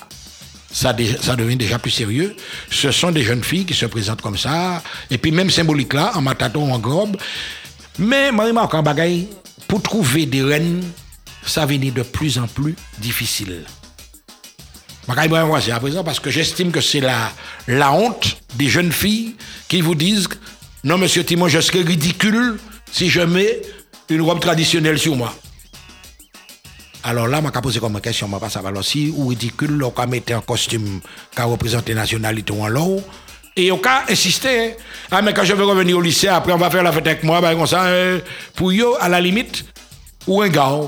[0.72, 2.36] ça, ça devient déjà plus sérieux.
[2.70, 6.12] Ce sont des jeunes filles qui se présentent comme ça, et puis même symbolique là,
[6.16, 7.18] en mataton, en grobe.
[8.00, 9.28] Mais moi, un bagaille,
[9.68, 10.84] pour trouver des reines,
[11.46, 13.64] ça venait de plus en plus difficile.
[15.72, 19.36] À présent parce que j'estime que c'est la, honte des jeunes filles
[19.68, 20.30] qui vous disent
[20.84, 22.60] Non, monsieur Timon, je serais ridicule
[22.92, 23.62] si je mets
[24.10, 25.34] une robe traditionnelle sur moi.
[27.04, 30.42] Alors là, je posé comme question, je pas savoir si ou ridicule, on mettre un
[30.42, 31.02] costume
[31.36, 33.02] qui représente la nationalité en l'eau.
[33.56, 34.72] Et on peut insister.
[34.72, 34.74] hein.
[35.10, 37.24] Ah, mais quand je veux revenir au lycée, après on va faire la fête avec
[37.24, 38.20] moi, ben, comme ça, euh,
[38.56, 39.66] pour eux, à la limite,
[40.28, 40.80] ou un gars,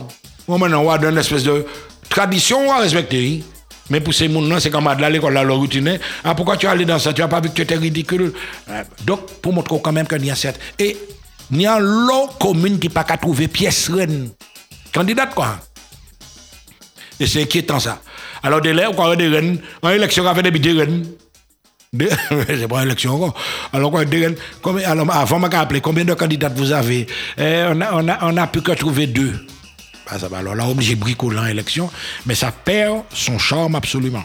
[0.47, 1.65] ou maintenant, on va donner une espèce de
[2.09, 3.43] tradition à respecter.
[3.83, 3.87] Hein.
[3.89, 5.99] Mais pour ces gens c'est comme à l'école, là, leur routine.
[6.23, 7.13] Ah, pourquoi tu es allé dans ça?
[7.13, 8.33] Tu n'as pas vu que tu étais ridicule?
[8.69, 10.59] Euh, Donc, pour montrer quand même qu'il y a cette.
[10.79, 10.97] Et
[11.51, 14.29] il y a l'autre commune qui n'a pas qu'à trouver pièce reine.
[14.93, 15.59] Candidate, quoi.
[17.19, 18.01] Et c'est inquiétant ça.
[18.41, 19.59] Alors, dès là, on croit des reines.
[19.81, 21.05] En élection, on a fait des reines.
[22.47, 23.35] C'est pas une élection encore.
[23.71, 24.35] Alors, quoi, reines.
[24.61, 27.05] Combien, alors, avant, je appeler combien de candidats vous avez?
[27.37, 29.33] Eh, On n'a on a, on a plus qu'à trouver deux.
[30.05, 31.89] Bah, ça va, alors là, obligé de bricoler en élection,
[32.25, 34.23] mais ça perd son charme absolument.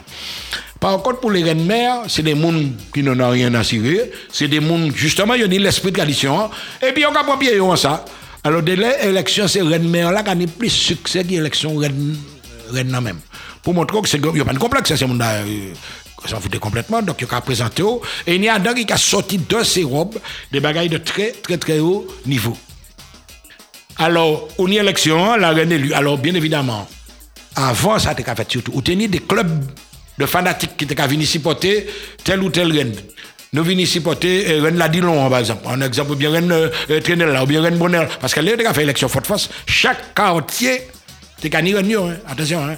[0.79, 2.53] Par contre, pour les reines mères, c'est des gens
[2.93, 4.11] qui n'en ont rien à cirer.
[4.31, 6.39] C'est des gens, justement, ils ont l'esprit de tradition.
[6.39, 6.49] hein.
[6.87, 8.05] Et puis, on a pas pied en ça.
[8.43, 12.15] Alors, dès l'élection, c'est reine mère là qui a plus de succès que l'élection reine
[12.73, 13.19] là même.
[13.61, 15.19] Pour montrer que c'est, il n'y a pas de complexe, c'est mon
[16.29, 17.83] s'en foutait complètement, donc il a présenté.
[18.27, 20.17] Et il y a un qui a sorti de ses robes
[20.51, 22.57] des bagailles de très, très, très haut niveau.
[23.99, 25.93] Alors, on y élection, la reine élue.
[25.93, 26.87] Alors, bien évidemment,
[27.55, 28.71] avant ça, t'es fait surtout.
[28.73, 29.65] Ou tenir des clubs
[30.17, 31.85] de fanatiques qui étaient venus supporter
[32.23, 32.95] telle ou telle reine.
[33.51, 35.65] Nous venons supporter euh, Reine Ladilon, par exemple.
[35.67, 38.07] Un exemple, ou bien Reine euh, euh, Trénella, ou bien Reine Bonheur.
[38.19, 39.49] Parce qu'elle a fait élection forte force.
[39.65, 40.83] Chaque quartier,
[41.41, 42.17] t'es gagné Reine, yo, hein.
[42.27, 42.63] attention.
[42.63, 42.77] Hein.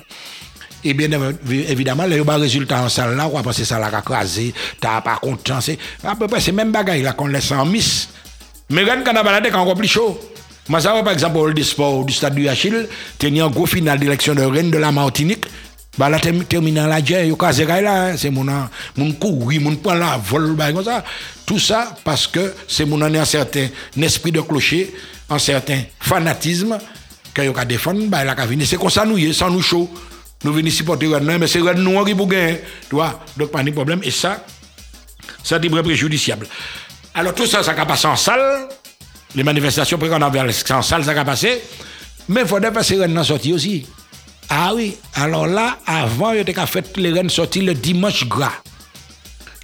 [0.83, 3.89] Et bien évi- évidemment, le bas résultat en salle là, on va penser ça l'a
[4.01, 5.61] crasé, t'as pas content.
[5.61, 8.09] C'est à peu près ces mêmes bagailles là qu'on laisse en miss.
[8.71, 10.19] Mais Rennes Canada, c'est encore plus chaud.
[10.69, 11.63] Moi, ça va par exemple au des
[12.05, 12.87] du stade du Achille,
[13.17, 15.45] tenir un gros final d'élection de Rennes de la Martinique.
[15.97, 18.17] Bah là, term- terminant la guerre, yo casé là, hein.
[18.17, 18.45] c'est mon
[18.95, 21.03] mon couru, mon point là, vol, bah, comme ça.
[21.45, 23.67] Tout ça parce que c'est mon un certain
[24.01, 24.93] esprit de clocher,
[25.29, 26.77] un certain fanatisme
[27.33, 28.65] que yo ka défendre, bah venir.
[28.65, 29.89] C'est comme ça nous y sans nous chaud.
[30.43, 32.61] Nous venons supporter Rennes, mais c'est Rennes nous qui pour gagner.
[32.89, 33.99] Tu vois, donc pas de problème.
[34.03, 34.45] Et ça,
[35.43, 36.47] ça très préjudiciable.
[37.13, 38.69] Alors tout ça, ça a passé en salle.
[39.35, 41.61] Les manifestations pré-carnaval, c'est en salle, ça a passé.
[42.27, 43.85] Mais il faudrait passer les rennes sortie aussi.
[44.49, 48.51] Ah oui, alors là, avant, il a fait les rennes sorties le dimanche gras.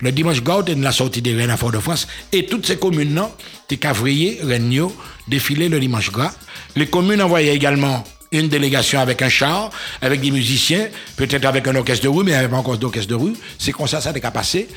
[0.01, 2.07] Le dimanche gras, on la sortie des rennes à Fort-de-France.
[2.31, 3.29] Et toutes ces communes-là,
[3.67, 4.87] t'es cavrier, rennes,
[5.27, 6.31] défilé le dimanche gras.
[6.75, 9.69] Les communes envoyaient également une délégation avec un char,
[10.01, 10.87] avec des musiciens,
[11.17, 13.33] peut-être avec un orchestre de rue, mais il n'y avait pas encore d'orchestre de rue.
[13.59, 14.67] C'est comme ça, ça qu'à passer.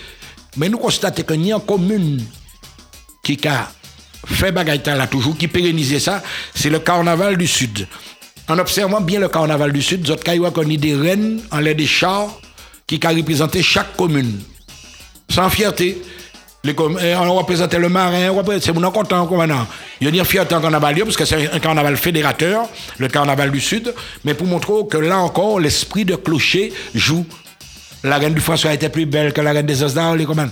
[0.57, 2.25] Mais nous constatons y a une commune
[3.23, 3.71] qui a
[4.27, 6.23] fait bagaille là toujours, qui pérennisait ça,
[6.55, 7.87] c'est le carnaval du Sud.
[8.49, 11.75] En observant bien le carnaval du Sud, vous avez qu'on a des reines en l'air
[11.75, 12.41] des chars
[12.87, 14.41] qui a représenté chaque commune.
[15.29, 16.03] Sans fierté.
[16.67, 19.67] Euh, on représentait le marin, c'est mon content comme maintenant.
[20.01, 22.69] Il y a une fierté en carnaval, parce que c'est un carnaval fédérateur,
[22.99, 23.95] le carnaval du Sud,
[24.25, 27.25] mais pour montrer que là encore, l'esprit de clocher joue.
[28.03, 30.51] La reine du François était plus belle que la reine des Osdar, les commandes.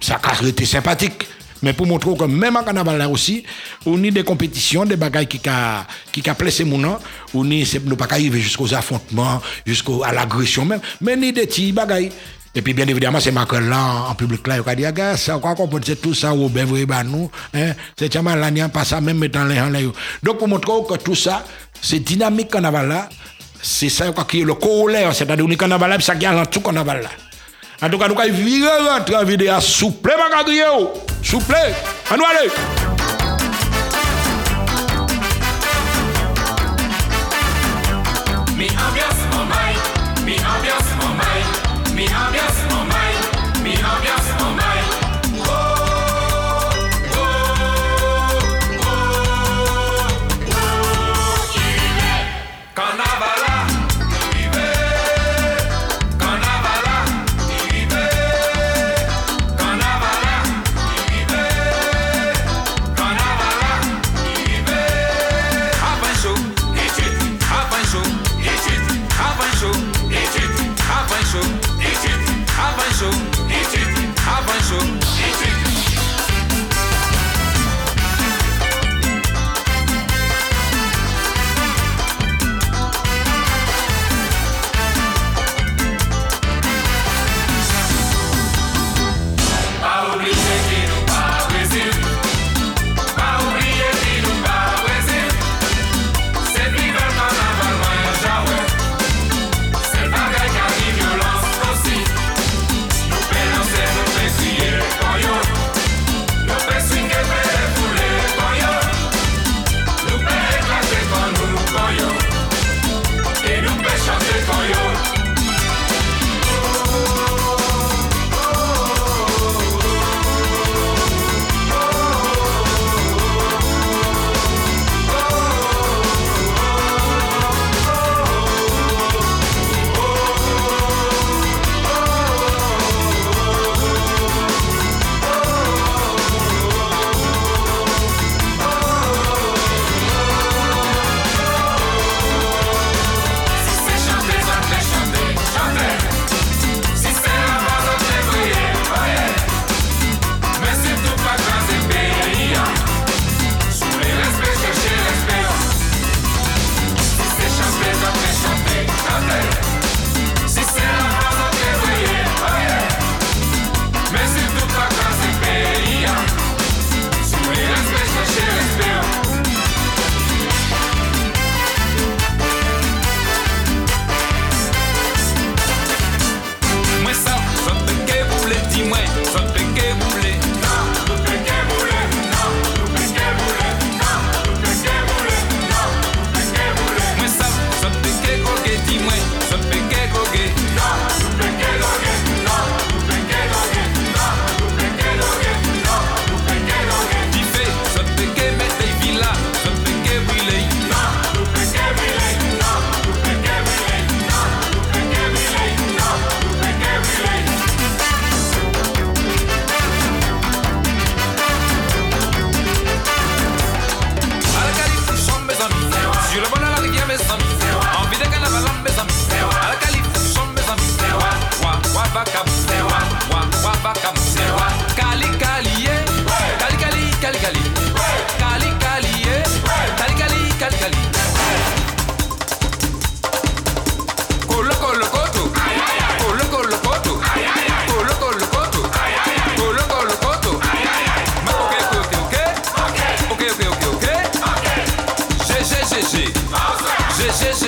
[0.00, 1.26] Ça a été sympathique.
[1.62, 3.44] Mais pour montrer que même en carnaval là aussi,
[3.84, 6.98] on a des compétitions, des bagailles qui a, qui a placé mon nom,
[7.34, 12.12] on est, nous pas arriver jusqu'aux affrontements, jusqu'à l'agression même, mais ni des petits bagailles.
[12.54, 15.38] Et puis, bien évidemment, c'est Macron là, en public là, il a dit, gars, ça,
[15.38, 18.98] quoi qu'on c'est tout ça, au ben, bah, nous, hein, c'est n'y a pas ça,
[18.98, 19.80] même mettant les gens là.
[20.22, 21.44] Donc, pour montrer que tout ça,
[21.82, 23.08] c'est dynamique carnaval là,
[23.60, 26.60] c'est ça quoi, qui est le corollaire, c'est-à-dire, le carnaval là, puis ça garde tout
[26.60, 27.10] carnaval là.
[27.82, 29.60] En tout cas, nous allons virer rentrer en vidéo.
[29.60, 30.88] Souple, ma Gabriel.
[31.22, 31.54] Souple.
[32.10, 32.95] À nous aller.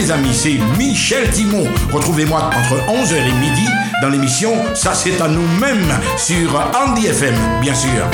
[0.09, 1.67] Amis, c'est Michel Timon.
[1.93, 3.67] Retrouvez-moi entre 11h et midi
[4.01, 8.09] dans l'émission Ça c'est à nous-mêmes sur Andy FM, bien sûr.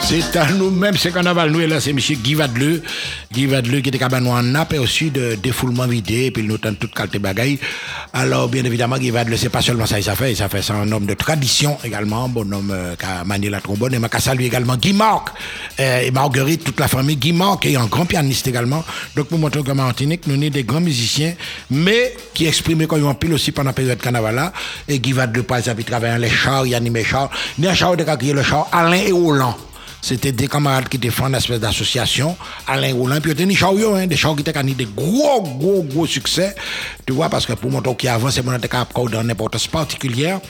[0.00, 1.50] C'est à nous-mêmes, c'est carnaval.
[1.50, 1.98] Nous, et là, c'est M.
[1.98, 2.82] Guy Vadeleu.
[3.30, 6.56] Guy Vadeleu qui était cabanon en nappe et aussi de défoulement vidé, et puis nous
[6.56, 7.58] tente toute qualité bagaille.
[8.14, 10.90] Alors, bien évidemment, Guy Vadeleu, c'est pas seulement ça, il fait, ça fait, c'est un
[10.90, 14.46] homme de tradition également, bon homme euh, qui a manié la trombone, et m'a saluer
[14.46, 15.28] également Guy Marc,
[15.78, 18.82] euh, et Marguerite, toute la famille, Guy Marc, et un grand pianiste également.
[19.14, 21.34] Donc, pour montrer qu'en Martinique, nous sommes des grands musiciens,
[21.70, 24.52] mais qui exprimaient quand ils ont pile aussi pendant la période de carnaval
[24.88, 27.70] et Guy Vadeleu, par exemple, il travaillait les chars, il animait les chars, il a
[27.70, 29.67] un char de est le char Alain et Hollande.
[30.00, 32.36] C'était des camarades qui étaient font une espèce d'association,
[32.66, 35.82] Alain Roland, puis ils étaient des chars, hein, des chars qui gagnés des gros, gros,
[35.82, 36.54] gros succès.
[37.06, 40.40] Tu vois, parce que pour montrer qui avance, c'est mon capable dans n'importe particulière.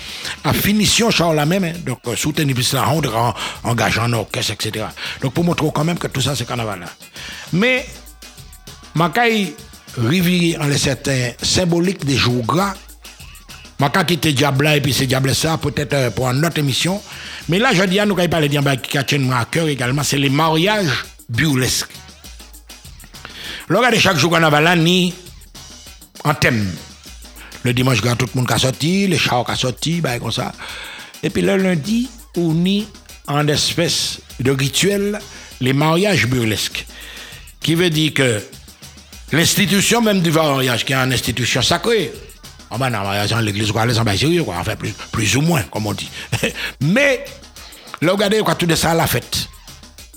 [0.45, 3.35] À finition, char la même, hein, donc euh, soutenir la honte en
[3.65, 4.87] engageant en orchestre, etc.
[5.23, 6.87] Donc pour montrer quand même que tout ça, c'est carnaval là.
[7.53, 7.87] Mais,
[8.95, 9.55] ma caille
[9.97, 12.75] rivière en les certains symboliques des jours gras,
[13.81, 17.01] Ma quand quitter Diable et puis c'est Diable ça, peut-être euh, pour une autre émission.
[17.49, 19.69] Mais là, je dis à nous, quand il parle de qui tient moi à cœur
[19.69, 21.93] également, c'est les mariages burlesques.
[23.69, 25.15] Le regardez chaque jour qu'on a ni
[26.25, 26.67] en thème.
[27.63, 30.53] Le dimanche, quand tout le monde a sorti, les chars qui sorti, bah, comme ça.
[31.23, 32.87] Et puis le lundi, on ni
[33.27, 35.21] en espèce de rituel
[35.61, 36.87] les mariages burlesques.
[37.61, 38.43] Qui veut dire que
[39.33, 42.13] l'institution même du mariage, qui est une institution sacrée,
[42.77, 44.57] ben non, dans l'église, quoi, les en sérieux, quoi.
[44.59, 46.11] Enfin, plus, plus ou moins, comme on dit.
[46.83, 47.25] Mais,
[48.03, 49.49] là, regardez, quoi, tout de ça à la fête.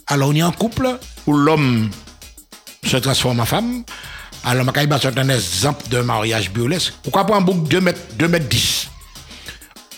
[0.07, 0.97] Alors, on a un couple
[1.27, 1.89] où l'homme
[2.85, 3.83] se transforme en femme.
[4.43, 6.93] Alors, ma caïba, c'est un exemple de mariage burlesque.
[7.03, 8.87] Pourquoi pas un bouc 2 mètres, 2 mètres 10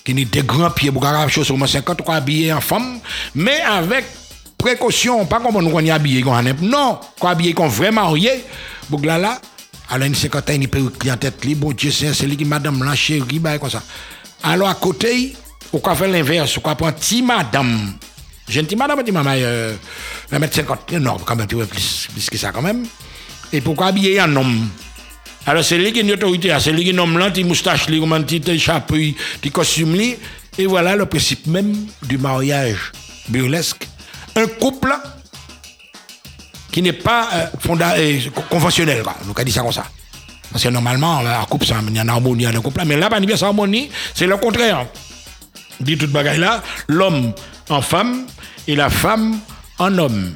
[0.03, 2.99] qui n'est des grands pieds, pour avoir chose sur moins 50, quoi, habillé en femme,
[3.35, 4.05] mais avec
[4.57, 6.23] précaution, pas comme on est habillé,
[6.61, 8.43] non, quoi, habillé comme vrai marié,
[8.89, 9.39] pour là, là,
[9.93, 11.35] alors, une cinquantaine, il peut en tête.
[11.55, 13.83] Bon Dieu, c'est lui qui madame la chérie, bah, comme ça.
[14.41, 15.35] Alors, à côté,
[15.71, 16.57] on peut faire l'inverse.
[16.57, 17.93] On peut prendre petit madame.
[18.49, 19.75] J'ai une petite madame, petit maman, euh,
[20.31, 20.97] 1m50.
[20.97, 22.87] Non, quand même, tu plus, plus que ça, quand même.
[23.51, 24.67] Et pourquoi habiller un homme?
[25.45, 26.51] Alors, c'est lui qui a une autorité.
[26.59, 30.15] C'est lui qui nomme là, petit moustache, lui, un petit petit costume, lui.
[30.57, 32.91] Et voilà le principe même du mariage
[33.29, 33.87] burlesque.
[34.35, 34.91] Un couple
[36.73, 38.19] qui n'est pas euh, euh,
[38.49, 39.03] conventionnel.
[39.25, 39.85] Nous, on dit ça comme ça.
[40.51, 42.81] Parce que normalement, la couple, ça, il y a une harmonie dans le couple.
[42.85, 44.87] Mais là, pas bien harmonie, c'est le contraire.
[45.79, 47.33] Dit toute bagaille là, l'homme
[47.69, 48.25] en femme
[48.67, 49.39] et la femme
[49.77, 50.33] en homme.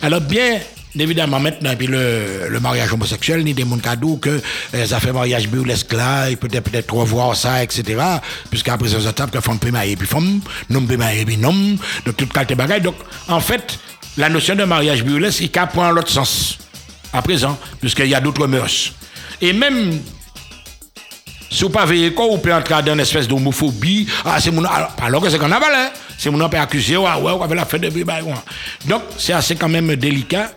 [0.00, 0.60] Alors, bien
[0.98, 4.40] évidemment, maintenant, puis le, mariage homosexuel, ni des mondes cadeaux que
[4.74, 8.00] euh, ça fait mariage burlesque là, et peut-être peut-être revoir ça, etc.
[8.48, 10.40] Puisqu'après, se tape que femme peut marier, puis femme,
[10.70, 11.76] non peut marier, puis non.
[12.06, 12.80] Donc, toute qualité bagaille.
[12.80, 12.96] Donc,
[13.28, 13.78] en fait,
[14.16, 16.58] la notion de mariage burlesque, il prend l'autre sens
[17.12, 18.92] à présent, puisqu'il y a d'autres mœurs.
[19.40, 20.00] Et même,
[21.50, 24.06] si vous pas veillez quoi, vous pouvez entrer dans une espèce d'homophobie.
[24.24, 24.64] Ah, c'est mon.
[24.64, 25.90] Alors que c'est carnaval, hein.
[26.18, 28.18] C'est mon peut accuser, ouais, ouais, on avait la fête de bah.
[28.86, 30.52] Donc, c'est assez quand même délicat.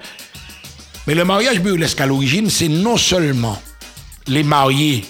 [1.07, 3.61] Mais le mariage burlesque à l'origine, c'est non seulement
[4.27, 5.05] les mariés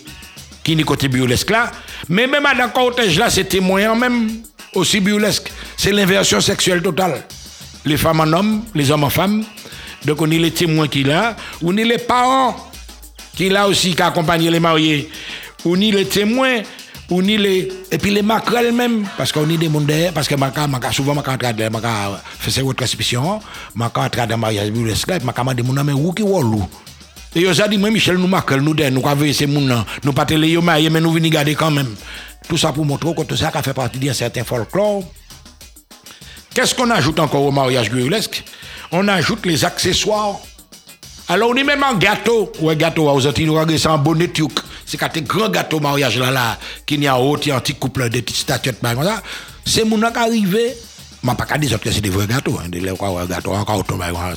[0.64, 1.72] qui n'y côté burlesque là,
[2.10, 2.72] mais même à la
[3.18, 4.30] là, c'est témoin même
[4.74, 5.52] aussi burlesque.
[5.78, 7.24] C'est l'inversion sexuelle totale
[7.86, 9.44] les femmes en hommes, les hommes en femmes.
[10.06, 12.56] Donc on est les témoins qui là, on est les parents
[13.36, 15.10] qui là aussi qui accompagnent les mariés.
[15.66, 16.62] On est les témoins,
[17.10, 20.36] on est les et puis les maquerelles même parce qu'on est des mondes parce que
[20.36, 22.84] maca maca souvent maca entré maca fait ses autres
[23.76, 26.68] maca entré dans mariage burlesque et maca m'a dit mon ami où qui wolou.
[27.36, 30.14] Et yo ça dit moi Michel nous maquerelle nous nous quoi veiller ces moun nous
[30.14, 31.96] pas télé yo marié mais nous venir garder quand même.
[32.48, 35.04] Tout ça pour montrer que tout ça fait partie d'un certain folklore.
[36.54, 38.44] Qu'est-ce qu'on ajoute encore au mariage burlesque?
[38.92, 40.38] On ajoute les accessoires.
[41.28, 42.52] Alors on est même en gâteau.
[42.62, 44.32] Ouais, gâteau, aux Antilles, ça en bonnet.
[44.86, 48.10] C'est quand un grand gâteau mariage là, là, qui n'y a haut, un petit couple
[48.10, 49.24] de petites statuettes, ça.
[49.66, 50.76] C'est mon arrivé.
[51.24, 52.60] Je ne pas dire que c'est des vrais gâteaux.
[52.60, 53.84] Hein, des gâteaux encore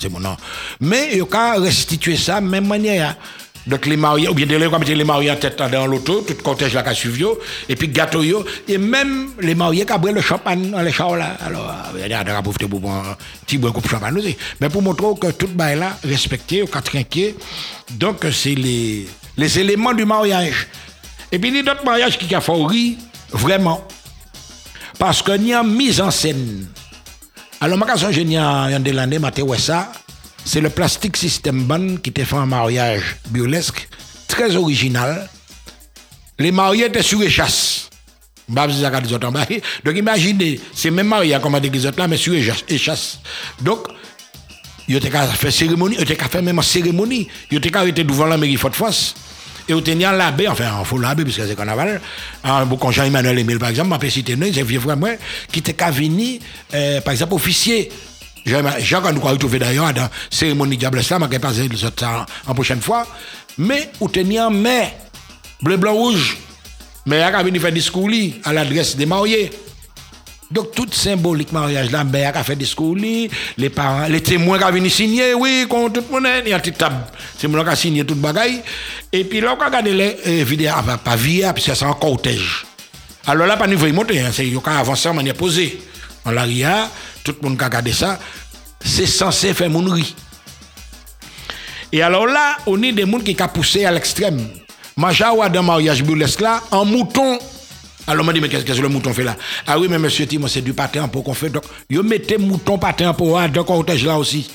[0.01, 0.37] c'est mon nom.
[0.81, 3.17] Mais il y a restituer ça de même manière.
[3.67, 6.95] Donc les mariés, ou bien les mariés en tête dans l'auto, tout cortège là qui
[6.95, 7.25] suivi,
[7.69, 8.23] et puis gâteau
[8.69, 11.37] et même les mariés qui ont le champagne dans les chars là.
[11.45, 12.33] Alors, il y a des
[12.69, 14.37] pour un petit bois de champagne aussi.
[14.61, 16.93] Mais pour montrer que tout bail là, respecté, au quatre
[17.91, 20.69] donc c'est les, les éléments du mariage.
[21.33, 22.97] Et puis il y a d'autres mariages qui rire,
[23.33, 23.85] vraiment.
[24.97, 26.69] Parce qu'il y a une mise en scène.
[27.61, 29.91] Alors, ma question, j'ai un de l'année, ma ça
[30.47, 33.89] c'est le Plastic System Band qui t'a fait un mariage burlesque
[34.29, 35.29] très original.
[36.39, 37.91] Les mariés étaient sur les chasses.
[38.49, 43.19] Donc imaginez, c'est même marié comme des autres là, mais sur les chasses.
[43.61, 43.89] Donc,
[44.89, 47.27] te ka fait cérémonie, te ka fait même cérémonie.
[47.51, 49.17] Yo te ka arrêté devant la mairie Fort-France.
[49.69, 52.01] Et au tenir l'abbé, enfin, il faut l'abbé, parce que c'est carnaval,
[52.45, 55.11] un beau quand Jean-Emmanuel Emile, par exemple, m'a citer, c'est vieux moi,
[55.51, 56.41] qui était venir,
[56.73, 57.91] euh, par exemple, officier.
[58.49, 62.07] Quand nous retrouvé d'ailleurs dans la cérémonie Diable là, m'a passé les autres
[62.47, 63.07] en prochaine fois.
[63.59, 64.95] Mais, au tenir mais,
[65.63, 66.37] bleu, blanc, rouge.
[67.07, 68.11] Mais, il a venu faire discours
[68.45, 69.51] à l'adresse des mariés.
[70.51, 74.91] Donc, tout symbolique mariage là, ben, a fait discours les parents, les témoins qui viennent
[74.91, 76.99] signer, oui, qu'on tout le monde, il y a une petite table.
[77.37, 78.63] C'est moi qui a signé toute bagaille.
[79.13, 81.95] Et puis là, on a regardé les euh, vidéos, enfin, pas via, puis c'est en
[81.95, 82.65] cortège.
[83.27, 85.81] Alors là, pas niveau monter, hein, c'est, il y a avancé en manière posée.
[86.25, 86.89] En l'arrière,
[87.33, 88.19] tout le monde qui a regardé ça,
[88.85, 90.15] c'est censé faire mon riz.
[91.93, 94.47] Et alors là, on est des gens qui ont poussé à l'extrême.
[94.97, 97.39] Majawa dans mariage burlesque là, en mouton.
[98.09, 99.37] Alors, on m'a dit, mais qu'est-ce que le mouton fait là?
[99.67, 101.51] Ah oui, mais monsieur Timon, c'est du en pot qu'on fait.
[101.51, 104.49] Donc, vous mettez mouton en pot dans le cortège là aussi.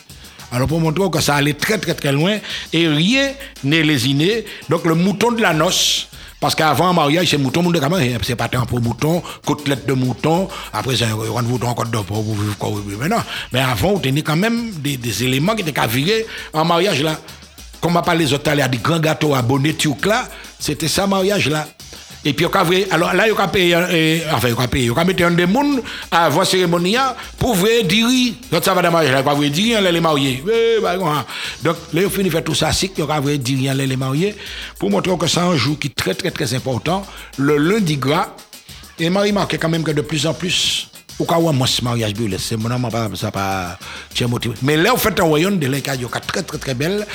[0.53, 2.37] Alors, pour montrer que ça allait très, très, très loin,
[2.71, 3.31] et rien
[3.63, 4.45] n'est lésiné.
[4.69, 6.07] Donc, le mouton de la noce,
[6.41, 10.49] parce qu'avant un mariage, c'est mouton, comment c'est pâté en pot mouton, côtelette de mouton,
[10.73, 13.17] après, c'est un mouton en côte de pot, vous vivez quoi, mais non.
[13.53, 17.19] Mais avant, vous tenez quand même des, éléments qui étaient virer en mariage là.
[17.79, 20.27] Comme on parle les autres, il y a des grands gâteaux à bonnet là,
[20.59, 21.67] c'était ça, mariage là.
[22.23, 22.45] Et puis,
[22.91, 23.75] alors là, il y a payé,
[24.31, 26.95] enfin, il y a payé, il y a mis un des monde avant la cérémonie
[27.39, 28.07] pour vrai dire,
[28.51, 30.43] quand ça va dans mariage, il y a vrai dire, les mariés.
[31.63, 33.97] Donc, là, il finit de faire tout ça, c'est qu'il y a vrai dire, les
[33.97, 34.35] mariés,
[34.77, 37.03] pour montrer que c'est un jour qui est très, très, très important,
[37.37, 38.35] le lundi gras,
[38.99, 41.83] et Marie marque quand même que de plus en plus, au cas où moi, ce
[41.83, 43.79] mariage burlesque, c'est mon pas, ça pas,
[44.13, 44.53] tiens, motivé.
[44.61, 47.07] Mais là, on fait un royaume de l'écaille, très, très, très belle,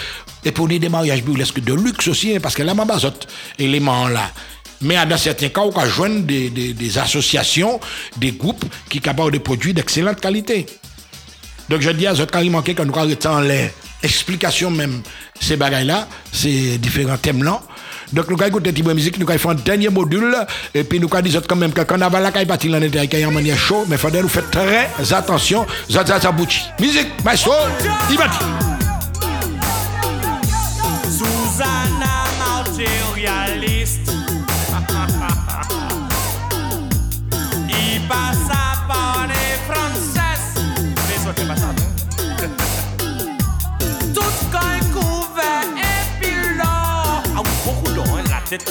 [0.44, 4.08] et pour des mariages burlesques de luxe aussi, hein, parce que là, ma basote, élément
[4.08, 4.32] là,
[4.80, 7.80] mais dans certains cas, on peut joindre des, associations,
[8.16, 10.66] des groupes qui sont capables de produire d'excellente qualité.
[11.68, 13.70] Donc je dis à ce carrément que nous arrêtons les
[14.02, 15.02] explications même
[15.40, 17.60] ces bagailles-là, ces différents thèmes-là.
[18.12, 20.36] Donc nous allons écouter une musique, nous allons faire un dernier module,
[20.74, 23.30] et puis nous allons dire quand même que le carnaval là, il parti en intérieur
[23.30, 25.66] en manière chaud, mais il faudrait nous faire très attention.
[25.90, 26.62] Zaza Zabouchi.
[26.80, 27.52] Musique, maestro,
[28.10, 28.30] il va
[31.10, 34.12] Susanna matérialiste.
[37.68, 40.54] Il passa par les françaises.
[41.08, 41.88] Les autres pas ça, non?
[44.14, 46.64] Tout quand il couvert et puis là.
[47.36, 48.64] Ah oui, beaucoup d'eau, hein, la tête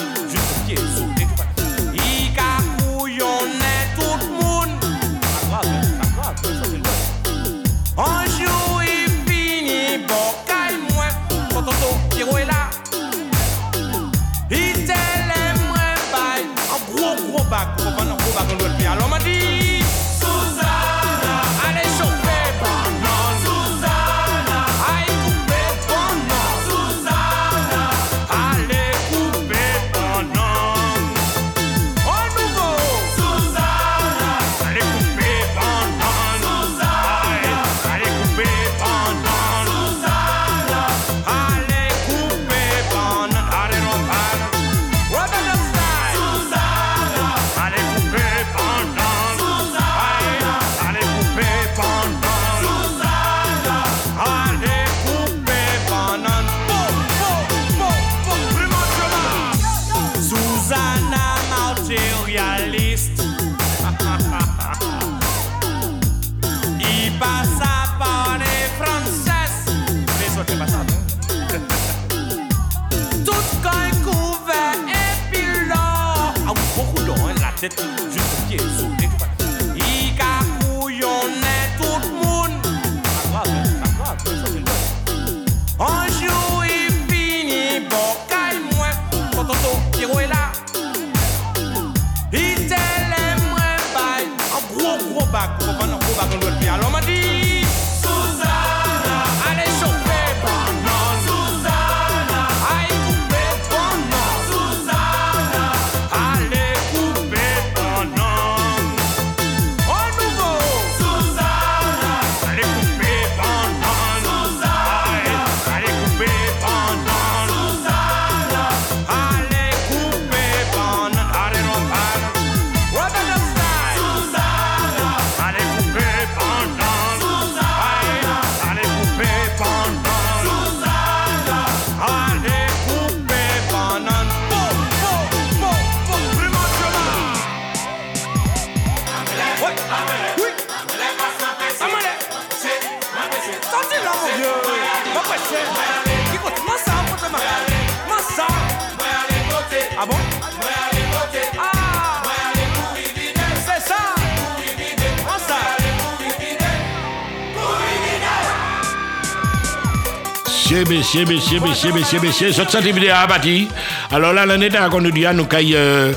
[161.05, 163.67] Monsieur, monsieur, monsieur, monsieur, monsieur, cette vidéo à bâti.
[164.09, 166.11] Alors là, dernière, qu'on nous dit, à nous caille euh,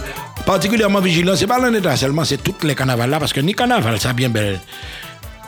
[0.46, 1.36] particulièrement vigilant.
[1.36, 4.30] C'est pas dernière seulement, c'est toutes les carnavals là, parce que ni carnaval, ça bien
[4.30, 4.58] belle.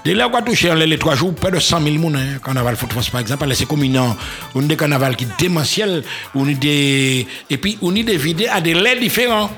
[0.05, 3.09] Dès là, va toucher les, trois jours, près de 100 000 personnes, carnaval Foot France,
[3.09, 3.49] par exemple.
[3.55, 3.99] C'est comme une,
[4.55, 9.01] une des carnavals qui démentiel, a des, et puis a des vidéos à des laits
[9.01, 9.51] différents.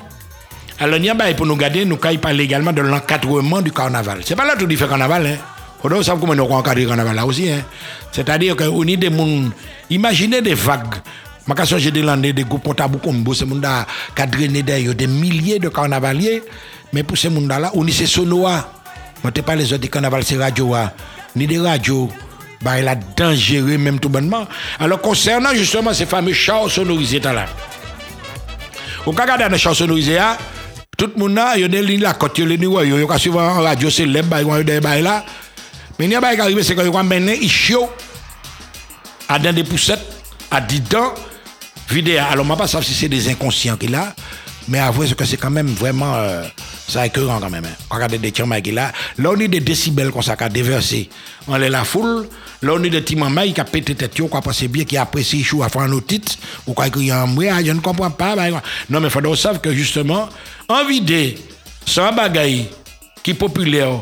[0.78, 4.20] Alors, il y pour nous garder, nous caille parler également de l'encadrement du carnaval.
[4.24, 5.51] C'est pas là tout fait carnaval, hein.
[5.82, 7.62] Faudrait savoir comment nous encadrer le carnaval là aussi, hein.
[8.12, 9.50] C'est-à-dire qu'on a des monde,
[9.90, 10.94] imaginez des vagues.
[11.56, 15.58] Question, j'ai des landais, des groupes tabou comme vous, ces monde là, qui des milliers
[15.58, 16.42] de carnavaliers.
[16.92, 18.70] Mais pour ces monde là, on y c'est sonoa.
[19.24, 20.92] Moi, t'es pas les autres des carnavals, c'est radio, hein.
[21.34, 22.10] ni des radios.
[22.62, 24.46] Bah, il a dangereux même tout bonnement.
[24.78, 27.46] Alors, concernant justement ces fameux chars sonorisés là.
[29.04, 30.36] Au cas de chars sonorisés, hein,
[30.96, 33.62] tout le monde a, il y a des lignes là, quand il y a en
[33.62, 35.24] radio, c'est les bails, il y a des là.
[35.98, 37.90] Mais il y a qui arrivent, c'est quand y a maintenant, il chaud,
[39.28, 40.00] à dans des poussettes,
[40.50, 41.14] à 10 ans,
[41.88, 42.20] vidéo.
[42.30, 44.14] Alors, moi, pas si c'est des inconscients qu'il a,
[44.68, 46.44] mais avouez que c'est quand même vraiment, euh,
[46.88, 47.64] ça écœurant quand même.
[47.64, 47.84] Hein.
[47.90, 48.92] Regardez des tiens qu'il a.
[49.18, 51.08] Là, on est des décibels qu'on s'est déversé.
[51.48, 52.28] On est la foule.
[52.62, 54.96] Là, on est des petits mamans qui a pété tête, qui a pensé bien, qui
[54.96, 56.36] apprécie chou à faire nos titres,
[56.66, 58.36] ou quoi qu'il y a un bruit, je ne comprends pas.
[58.36, 58.48] bah,
[58.88, 60.28] Non, mais il faudrait savoir que justement,
[60.68, 61.34] en vidéo,
[61.96, 62.68] un bagaille
[63.22, 64.00] qui est populaire,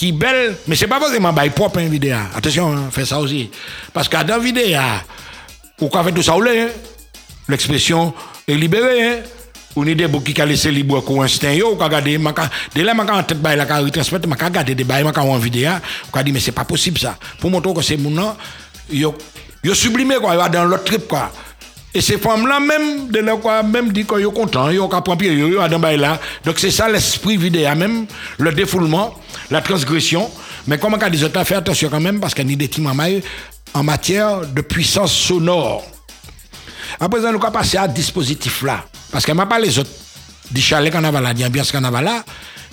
[0.00, 2.16] qui est belle, mais c'est pas forcément bail propre une vidéo.
[2.34, 3.50] Attention, hein, fais ça aussi.
[3.92, 4.78] Parce que dans vidéo,
[5.78, 6.68] ou qu'on fait tout ça, ou hein,
[7.46, 8.14] l'expression
[8.48, 9.06] est libérée.
[9.06, 9.16] Hein.
[9.76, 12.18] On est des qui ont laissé libre pour instinct, yo, ou regarder,
[12.74, 15.70] dès là, en tête, bail, la carrière retransmettre, ma regarder des bails, en vidéo,
[16.10, 17.18] on dit, mais c'est pas possible ça.
[17.38, 18.34] Pour montrer que c'est mon nom,
[18.90, 19.14] yo,
[19.62, 21.30] yo sublimé, quoi, yo dans l'autre trip, quoi.
[21.92, 25.22] Et ces femmes-là, même, de quoi, même dit qu'ils sont contents, ils ont qu'à prendre
[25.24, 26.20] ils ont là.
[26.44, 28.06] Donc c'est ça l'esprit vidéo, même,
[28.38, 29.14] le défoulement,
[29.50, 30.30] la transgression.
[30.66, 32.84] Mais comme on dit, fait attention quand même, parce qu'il y a des petits
[33.74, 35.84] en matière de puissance sonore.
[36.98, 38.84] À présent, nous allons passer à ce dispositif-là.
[39.10, 39.90] Parce qu'elle m'a pas les autres
[40.50, 42.24] du chalet carnaval, là, d'ambiance carnaval là,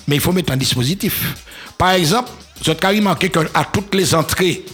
[0.06, 1.34] mais il faut mettre un dispositif.
[1.76, 2.30] Par exemple,
[2.64, 4.64] vous avez marqué qu'à toutes les entrées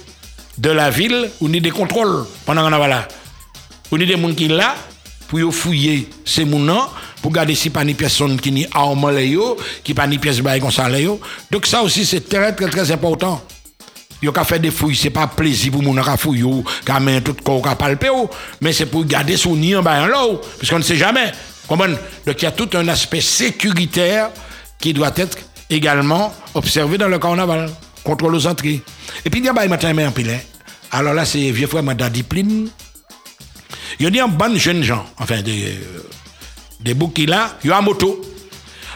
[0.56, 3.08] de la ville, on a des contrôles pendant le carnaval là.
[3.90, 4.74] On a des gens qui là
[5.28, 6.88] pour fouiller ces gens
[7.22, 9.22] pour garder si pas ni personne qui ni arme là
[9.82, 10.98] qui pas ni pièce bail comme ça là.
[11.50, 13.42] Donc ça aussi c'est très très très important.
[14.22, 17.20] Yo ka fait des fouilles, c'est pas plaisir pour moun ka fouille ou ka main
[17.20, 18.28] tout corps ka palper ou,
[18.60, 21.32] mais c'est pour garder son nid en bas l'eau parce qu'on ne sait jamais.
[21.68, 24.30] Donc il y a tout un aspect sécuritaire
[24.78, 27.70] qui doit être également observé dans le carnaval,
[28.02, 28.82] contrôle aux entrées.
[29.24, 30.38] Et puis il y a bah matin mais en hein.
[30.90, 32.68] Alors là c'est vieux frère dans discipline.
[33.98, 35.78] Il y a des bonnes jeunes gens, enfin des
[36.80, 38.20] des bouquins là, il y a moto.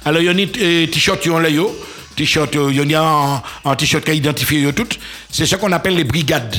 [0.05, 1.75] Alors il y a t-shirts qui ont là yo,
[2.17, 4.87] t-shirt il y a un, un t-shirt qui a identifié tout.
[5.31, 6.57] C'est ce qu'on appelle les brigades.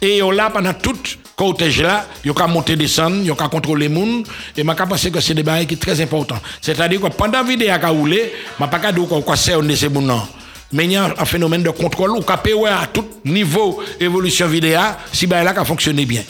[0.00, 0.98] Et là pendant tout
[1.36, 4.22] cortège là, il y a monter descendre, il y a contrôler les gens
[4.56, 6.38] et m'a pensé que c'est des barrières qui sont très importants.
[6.60, 10.28] C'est-à-dire que pendant la vidéo a roulé, m'a pas dire quoi cerner ces gens.
[10.72, 14.80] Mais il y a un phénomène de contrôle ouais, à tout niveau évolution vidéo
[15.12, 16.22] si bah là a fonctionné bien.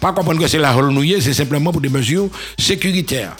[0.00, 2.28] Pas comprendre que c'est la nouillée, c'est simplement pour des mesures
[2.58, 3.36] sécuritaires.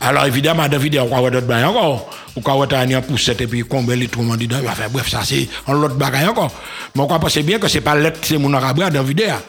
[0.00, 2.10] Alors évidemment, dans la vidéo, on va avoir d'autres bagages encore.
[2.36, 5.74] On va avoir poussette et puis combien les trous dit enfin, bref, ça c'est un
[5.74, 6.52] autre bagage encore.
[6.94, 9.04] Mais on pense bien que c'est pas l'être, c'est mon arabe dans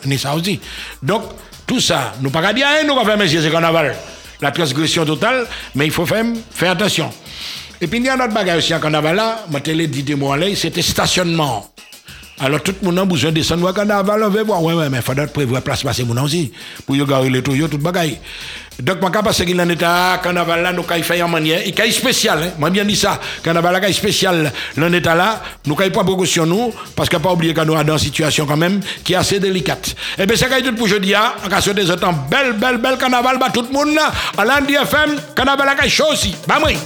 [0.06, 0.36] ni ça.
[1.04, 1.24] Donc,
[1.68, 3.96] tout ça, nous pas dire rien, nous on va faire monsieur, c'est carnaval.
[4.42, 7.12] La transgression totale, mais il faut faire, faire attention.
[7.82, 10.04] Et puis il y a un autre bagage aussi en carnaval là, ma télé dit
[10.04, 11.70] des mots c'était stationnement.
[12.42, 14.64] Alors tout le monde a besoin de descendre au carnaval, on veut voir.
[14.64, 16.54] Ouais, ouais, mais il faudrait prévoir place passer mon aussi.
[16.86, 18.18] Pour y garer les tuyaux, tout bagaille.
[18.82, 21.74] Donc, moi, parce qu'il en est à carnaval là, nous avons fait en manière, et
[21.74, 22.52] qu'il spécial, hein.
[22.58, 23.20] Moi, bien dit ça.
[23.44, 27.34] Carnaval là, qu'il spécial, l'en état là, nous avons pas sur nous, parce qu'il pas
[27.34, 29.94] oublier qu'on est dans une situation quand même qui est assez délicate.
[30.18, 31.34] Et bien, c'est tout pour jeudi, hein.
[31.46, 34.14] On a souhaité des autres belle, belle, belle carnaval, bah, tout le monde là.
[34.38, 36.34] À l'Andy FM, carnaval là, qu'il chaud aussi.
[36.48, 36.78] Bah, oui.